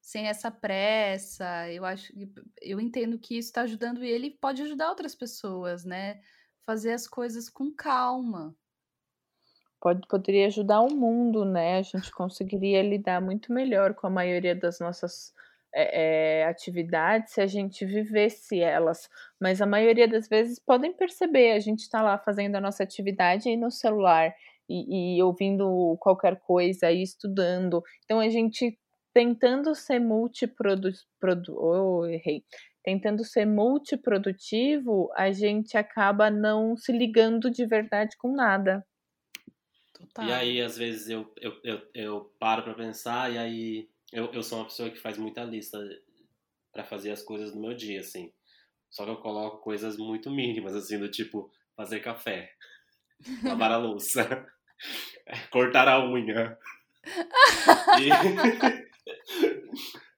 [0.00, 1.70] sem essa pressa.
[1.70, 2.12] Eu acho,
[2.60, 6.20] eu entendo que isso está ajudando e ele pode ajudar outras pessoas, né?
[6.66, 8.54] Fazer as coisas com calma.
[9.80, 11.78] Pode, poderia ajudar o mundo, né?
[11.78, 15.32] A gente conseguiria lidar muito melhor com a maioria das nossas
[15.74, 19.08] é, é, atividades se a gente vivesse elas.
[19.40, 23.48] Mas a maioria das vezes podem perceber, a gente está lá fazendo a nossa atividade
[23.48, 24.32] aí no celular
[24.68, 27.82] e, e ouvindo qualquer coisa e estudando.
[28.04, 28.78] Então a gente
[29.12, 30.90] tentando ser multiprodu...
[31.20, 31.56] Produ...
[31.56, 32.44] Oh, errei
[32.82, 38.84] tentando ser multiprodutivo, a gente acaba não se ligando de verdade com nada.
[39.92, 40.26] Total.
[40.26, 44.42] E aí, às vezes, eu, eu, eu, eu paro para pensar, e aí eu, eu
[44.42, 45.78] sou uma pessoa que faz muita lista
[46.72, 48.32] para fazer as coisas no meu dia, assim.
[48.90, 52.52] Só que eu coloco coisas muito mínimas, assim, do tipo fazer café,
[53.44, 54.46] lavar a louça,
[55.50, 56.58] cortar a unha.
[58.00, 58.91] e...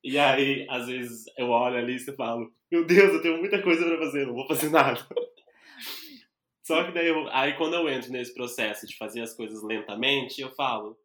[0.05, 3.87] E aí, às vezes, eu olho ali e falo, meu Deus, eu tenho muita coisa
[3.87, 5.01] pra fazer, não vou fazer nada.
[6.63, 10.43] Só que daí, eu, aí quando eu entro nesse processo de fazer as coisas lentamente,
[10.43, 10.99] eu falo,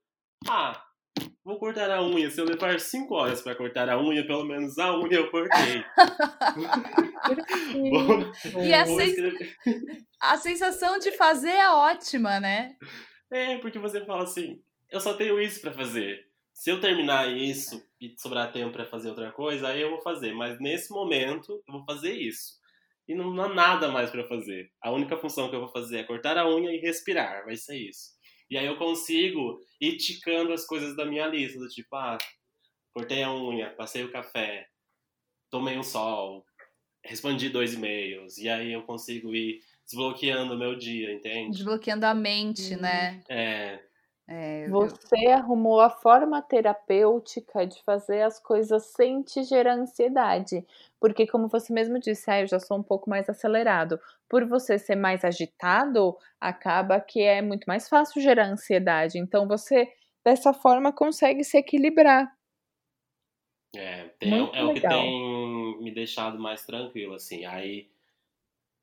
[0.47, 0.81] ah,
[1.43, 2.29] vou cortar a unha.
[2.29, 5.83] Se eu levar cinco horas para cortar a unha, pelo menos a unha eu cortei.
[8.65, 9.15] e a, sen...
[10.21, 12.75] a sensação de fazer é ótima, né?
[13.31, 16.28] É, porque você fala assim, eu só tenho isso para fazer.
[16.59, 20.33] Se eu terminar isso e sobrar tempo para fazer outra coisa, aí eu vou fazer.
[20.33, 22.59] Mas nesse momento, eu vou fazer isso.
[23.07, 24.69] E não, não há nada mais para fazer.
[24.81, 27.45] A única função que eu vou fazer é cortar a unha e respirar.
[27.45, 28.09] Vai ser isso.
[28.49, 31.57] E aí eu consigo ir ticando as coisas da minha lista.
[31.57, 32.17] Do tipo, ah,
[32.93, 34.67] cortei a unha, passei o café,
[35.49, 36.45] tomei um sol,
[37.05, 38.37] respondi dois e-mails.
[38.37, 41.55] E aí eu consigo ir desbloqueando o meu dia, entende?
[41.55, 43.23] Desbloqueando a mente, né?
[43.29, 43.79] É.
[44.31, 45.31] É, Você eu...
[45.31, 50.63] arrumou a forma terapêutica de fazer as coisas sem te gerar ansiedade.
[50.99, 53.99] Porque, como você mesmo disse, ah, eu já sou um pouco mais acelerado.
[54.29, 59.17] Por você ser mais agitado, acaba que é muito mais fácil gerar ansiedade.
[59.17, 59.91] Então, você,
[60.23, 62.31] dessa forma, consegue se equilibrar.
[63.75, 67.45] É, tem, é o que tem me deixado mais tranquilo, assim.
[67.45, 67.89] Aí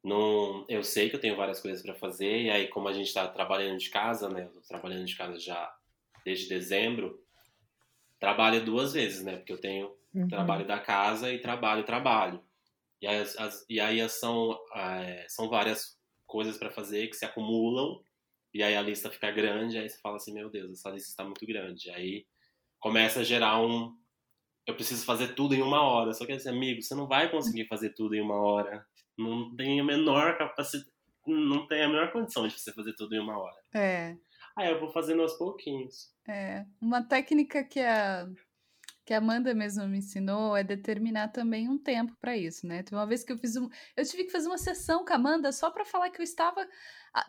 [0.07, 3.09] não, eu sei que eu tenho várias coisas para fazer, e aí, como a gente
[3.09, 4.45] está trabalhando de casa, né?
[4.45, 5.77] Eu tô trabalhando de casa já
[6.25, 7.21] desde dezembro,
[8.21, 9.37] trabalho duas vezes, né?
[9.37, 10.29] Porque eu tenho uhum.
[10.29, 12.41] trabalho da casa e trabalho trabalho.
[13.03, 18.01] E aí, as, e aí são, é, são várias coisas para fazer que se acumulam,
[18.55, 21.25] e aí a lista fica grande, aí você fala assim: meu Deus, essa lista está
[21.25, 21.91] muito grande.
[21.91, 22.25] Aí
[22.79, 23.93] começa a gerar um.
[24.69, 26.15] Eu preciso fazer tudo em uma hora.
[26.15, 28.87] Só que assim, amigo, você não vai conseguir fazer tudo em uma hora
[29.19, 30.91] não tem a menor capacidade,
[31.27, 33.57] não tem a menor condição de você fazer tudo em uma hora.
[33.75, 34.17] É.
[34.57, 36.13] Aí eu vou fazendo aos pouquinhos.
[36.29, 36.65] É.
[36.81, 38.29] Uma técnica que a
[39.07, 42.83] que a Amanda mesmo me ensinou é determinar também um tempo para isso, né?
[42.83, 45.17] Tem uma vez que eu fiz um, eu tive que fazer uma sessão com a
[45.17, 46.67] Amanda só para falar que eu estava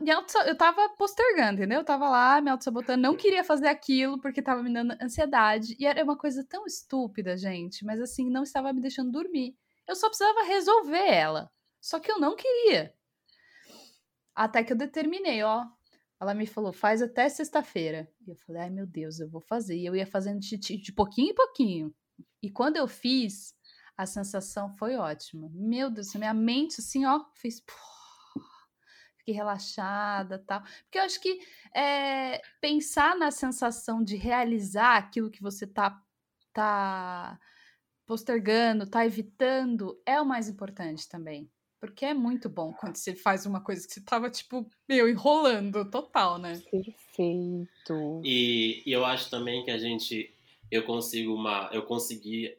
[0.01, 1.77] me auto, eu estava postergando, entendeu?
[1.77, 5.85] Eu estava lá me auto-sabotando, não queria fazer aquilo porque estava me dando ansiedade e
[5.85, 9.55] era uma coisa tão estúpida, gente, mas assim, não estava me deixando dormir.
[9.87, 11.51] Eu só precisava resolver ela.
[11.81, 12.93] Só que eu não queria.
[14.35, 15.65] Até que eu determinei, ó.
[16.19, 18.11] Ela me falou, faz até sexta-feira.
[18.25, 19.77] E eu falei, ai meu Deus, eu vou fazer.
[19.77, 21.95] E eu ia fazendo de, de pouquinho em pouquinho.
[22.41, 23.55] E quando eu fiz,
[23.95, 25.49] a sensação foi ótima.
[25.51, 27.63] Meu Deus, minha mente assim, ó, fez.
[29.17, 30.61] Fiquei relaxada tal.
[30.83, 31.39] Porque eu acho que
[31.75, 36.01] é, pensar na sensação de realizar aquilo que você tá,
[36.53, 37.39] tá
[38.05, 41.51] postergando, tá evitando, é o mais importante também.
[41.79, 45.89] Porque é muito bom quando você faz uma coisa que você tava, tipo, meu, enrolando
[45.89, 46.59] total, né?
[46.71, 48.21] Perfeito.
[48.23, 50.33] E, e eu acho também que a gente.
[50.71, 51.69] Eu consigo uma.
[51.71, 52.55] Eu consegui.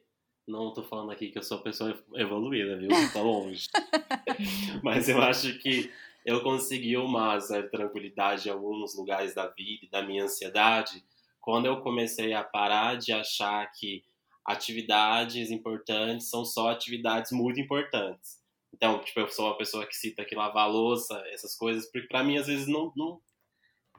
[0.47, 2.89] Não tô falando aqui que eu sou uma pessoa evoluída, viu?
[3.13, 3.69] Tá longe.
[4.83, 5.91] Mas eu acho que
[6.25, 11.05] eu consegui uma certa tranquilidade em alguns lugares da vida e da minha ansiedade
[11.49, 14.05] quando eu comecei a parar de achar que
[14.45, 18.38] atividades importantes são só atividades muito importantes.
[18.73, 22.23] Então, tipo, eu sou uma pessoa que cita que lavar louça, essas coisas, porque para
[22.23, 23.21] mim às vezes não, não.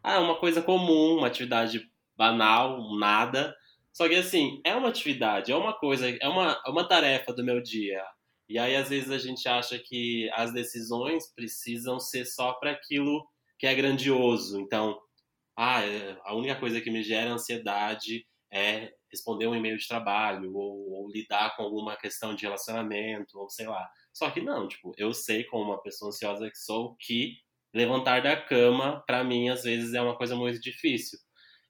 [0.03, 3.55] Ah, é uma coisa comum, uma atividade banal, nada.
[3.93, 7.43] Só que assim, é uma atividade, é uma coisa, é uma, é uma tarefa do
[7.43, 8.03] meu dia.
[8.47, 13.27] E aí às vezes a gente acha que as decisões precisam ser só para aquilo
[13.57, 14.59] que é grandioso.
[14.59, 14.99] Então,
[15.57, 20.53] ah, é, a única coisa que me gera ansiedade é responder um e-mail de trabalho
[20.55, 23.89] ou, ou lidar com alguma questão de relacionamento ou sei lá.
[24.13, 27.37] Só que não, tipo, eu sei como uma pessoa ansiosa que sou que
[27.73, 31.19] levantar da cama, para mim, às vezes é uma coisa muito difícil.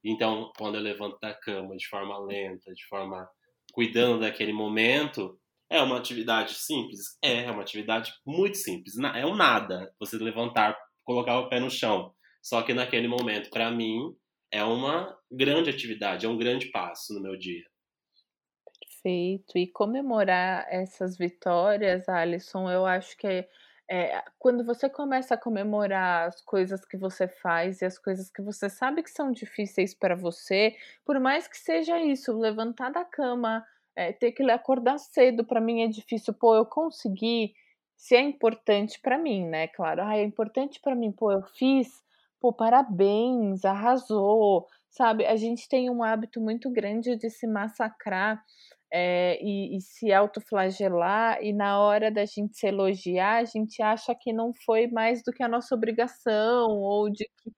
[0.03, 3.29] Então, quando eu levanto da cama de forma lenta, de forma
[3.73, 5.37] cuidando daquele momento,
[5.69, 7.17] é uma atividade simples?
[7.21, 8.97] É, é uma atividade muito simples.
[9.15, 12.13] É um nada você levantar, colocar o pé no chão.
[12.41, 14.15] Só que naquele momento, para mim,
[14.51, 17.63] é uma grande atividade, é um grande passo no meu dia.
[19.01, 19.57] Perfeito.
[19.57, 23.47] E comemorar essas vitórias, Alisson, eu acho que é,
[23.89, 28.41] é, quando você começa a comemorar as coisas que você faz e as coisas que
[28.41, 33.65] você sabe que são difíceis para você, por mais que seja isso, levantar da cama,
[33.95, 36.34] é, ter que acordar cedo, para mim é difícil.
[36.34, 37.53] Pô, eu consegui.
[37.97, 39.67] Se é importante para mim, né?
[39.67, 42.01] Claro, ah, é importante para mim, pô, eu fiz,
[42.39, 45.25] pô, parabéns, arrasou, sabe?
[45.25, 48.43] A gente tem um hábito muito grande de se massacrar
[48.91, 54.15] é, e, e, se autoflagelar, e na hora da gente se elogiar, a gente acha
[54.15, 57.51] que não foi mais do que a nossa obrigação, ou de que.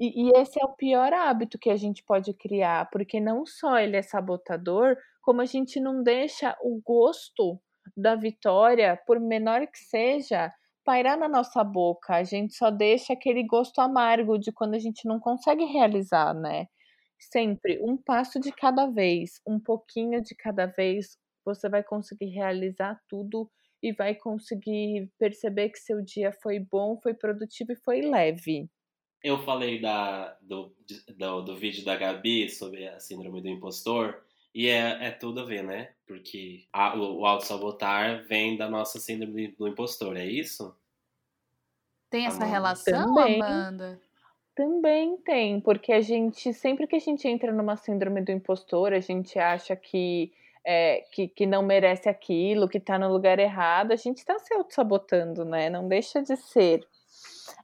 [0.00, 3.78] E, e esse é o pior hábito que a gente pode criar, porque não só
[3.78, 7.60] ele é sabotador, como a gente não deixa o gosto
[7.96, 10.52] da vitória, por menor que seja,
[10.88, 15.06] pairar na nossa boca, a gente só deixa aquele gosto amargo de quando a gente
[15.06, 16.66] não consegue realizar, né?
[17.20, 22.98] Sempre um passo de cada vez, um pouquinho de cada vez, você vai conseguir realizar
[23.06, 23.50] tudo
[23.82, 28.66] e vai conseguir perceber que seu dia foi bom, foi produtivo e foi leve.
[29.22, 30.74] Eu falei da, do,
[31.18, 34.24] do, do vídeo da Gabi sobre a síndrome do impostor.
[34.54, 35.90] E é, é tudo a ver, né?
[36.06, 40.74] Porque a, o, o auto-sabotar vem da nossa síndrome do impostor, é isso?
[42.10, 42.50] Tem essa Amanda.
[42.50, 43.42] relação, Também.
[43.42, 44.00] Amanda?
[44.54, 48.98] Também tem, porque a gente, sempre que a gente entra numa síndrome do impostor, a
[48.98, 50.32] gente acha que,
[50.64, 54.52] é, que, que não merece aquilo, que tá no lugar errado, a gente tá se
[54.52, 55.70] auto-sabotando, né?
[55.70, 56.84] Não deixa de ser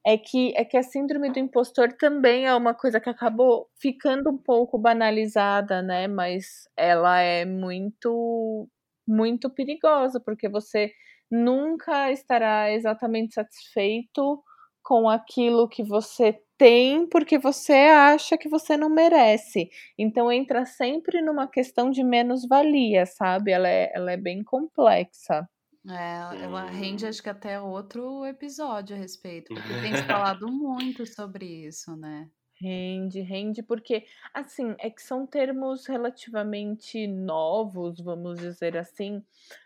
[0.06, 4.30] é que, é que a síndrome do impostor também é uma coisa que acabou ficando
[4.30, 6.06] um pouco banalizada, né?
[6.08, 8.68] Mas ela é muito,
[9.06, 10.92] muito perigosa, porque você
[11.30, 14.42] nunca estará exatamente satisfeito
[14.82, 19.68] com aquilo que você tem porque você acha que você não merece.
[19.98, 23.52] Então entra sempre numa questão de menos-valia, sabe?
[23.52, 25.48] Ela é, ela é bem complexa.
[25.88, 31.04] É, ela rende acho que até outro episódio a respeito, porque tem se falado muito
[31.06, 32.30] sobre isso, né?
[32.56, 39.22] Rende, rende, porque, assim, é que são termos relativamente novos, vamos dizer assim,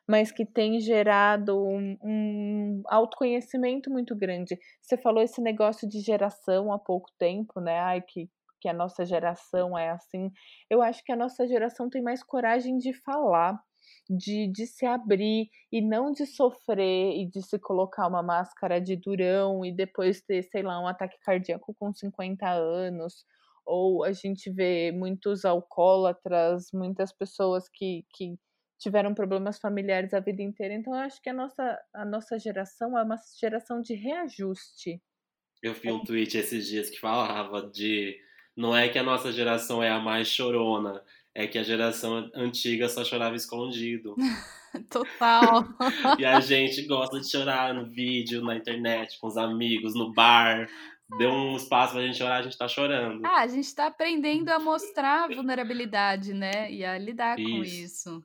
[0.08, 4.58] mas que têm gerado um, um autoconhecimento muito grande.
[4.80, 7.78] Você falou esse negócio de geração há pouco tempo, né?
[7.78, 10.32] Ai, que, que a nossa geração é assim.
[10.68, 13.62] Eu acho que a nossa geração tem mais coragem de falar
[14.08, 18.96] de, de se abrir e não de sofrer e de se colocar uma máscara de
[18.96, 23.24] durão e depois ter, sei lá, um ataque cardíaco com 50 anos.
[23.66, 28.38] Ou a gente vê muitos alcoólatras, muitas pessoas que, que
[28.78, 30.72] tiveram problemas familiares a vida inteira.
[30.72, 35.02] Então, eu acho que a nossa, a nossa geração é uma geração de reajuste.
[35.62, 38.16] Eu vi um tweet esses dias que falava de
[38.56, 41.04] não é que a nossa geração é a mais chorona,
[41.34, 44.14] é que a geração antiga só chorava escondido.
[44.90, 45.64] Total.
[46.18, 50.68] e a gente gosta de chorar no vídeo, na internet, com os amigos, no bar.
[51.16, 53.24] Deu um espaço pra gente chorar, a gente tá chorando.
[53.24, 56.70] Ah, a gente tá aprendendo a mostrar a vulnerabilidade, né?
[56.70, 57.50] E a lidar isso.
[57.50, 58.24] com isso.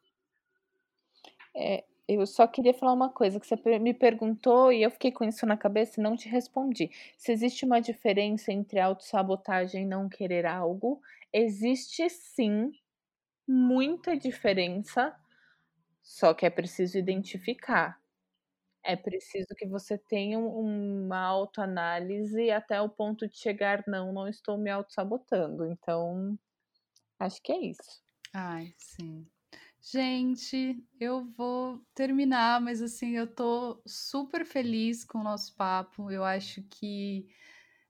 [1.55, 5.23] É, eu só queria falar uma coisa que você me perguntou e eu fiquei com
[5.23, 6.91] isso na cabeça e não te respondi.
[7.17, 11.01] Se existe uma diferença entre autossabotagem e não querer algo,
[11.31, 12.73] existe sim,
[13.47, 15.15] muita diferença,
[16.03, 18.01] só que é preciso identificar.
[18.83, 24.57] É preciso que você tenha uma autoanálise até o ponto de chegar, não, não estou
[24.57, 25.65] me auto-sabotando.
[25.67, 26.37] Então,
[27.19, 28.03] acho que é isso.
[28.33, 29.27] Ai, sim.
[29.81, 36.09] Gente, eu vou terminar, mas assim, eu tô super feliz com o nosso papo.
[36.11, 37.27] Eu acho que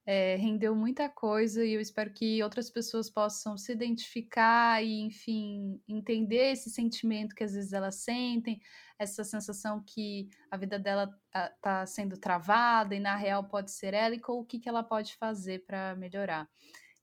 [0.06, 5.82] é, rendeu muita coisa e eu espero que outras pessoas possam se identificar e, enfim,
[5.88, 8.60] entender esse sentimento que às vezes elas sentem,
[9.00, 11.10] essa sensação que a vida dela
[11.56, 14.84] está sendo travada e na real pode ser ela e com o que, que ela
[14.84, 16.50] pode fazer para melhorar.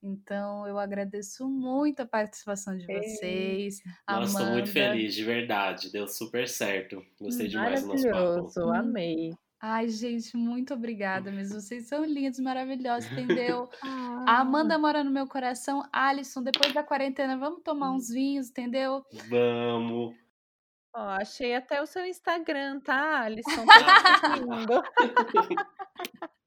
[0.03, 3.83] Então, eu agradeço muito a participação de vocês.
[4.09, 5.93] Nossa, estou muito feliz, de verdade.
[5.93, 7.05] Deu super certo.
[7.21, 8.17] Gostei demais do nosso papo.
[8.17, 9.35] Maravilhoso, amei.
[9.63, 11.61] Ai, gente, muito obrigada mesmo.
[11.61, 13.69] Vocês são lindos, maravilhosos, entendeu?
[13.83, 14.41] A ah.
[14.41, 15.87] Amanda mora no meu coração.
[15.93, 19.05] Alisson, depois da quarentena, vamos tomar uns vinhos, entendeu?
[19.29, 20.15] Vamos.
[20.95, 23.67] Ó, achei até o seu Instagram, tá, Alisson?
[24.21, 24.83] Tá lindo.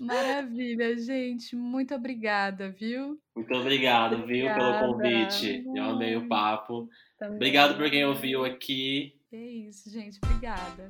[0.00, 1.54] Maravilha, gente.
[1.56, 3.20] Muito obrigada, viu?
[3.36, 5.64] Muito obrigado, viu, pelo convite.
[5.74, 6.88] Eu amei o papo.
[7.18, 7.36] Também.
[7.36, 9.14] Obrigado por quem ouviu aqui.
[9.32, 10.18] É isso, gente.
[10.24, 10.86] Obrigada.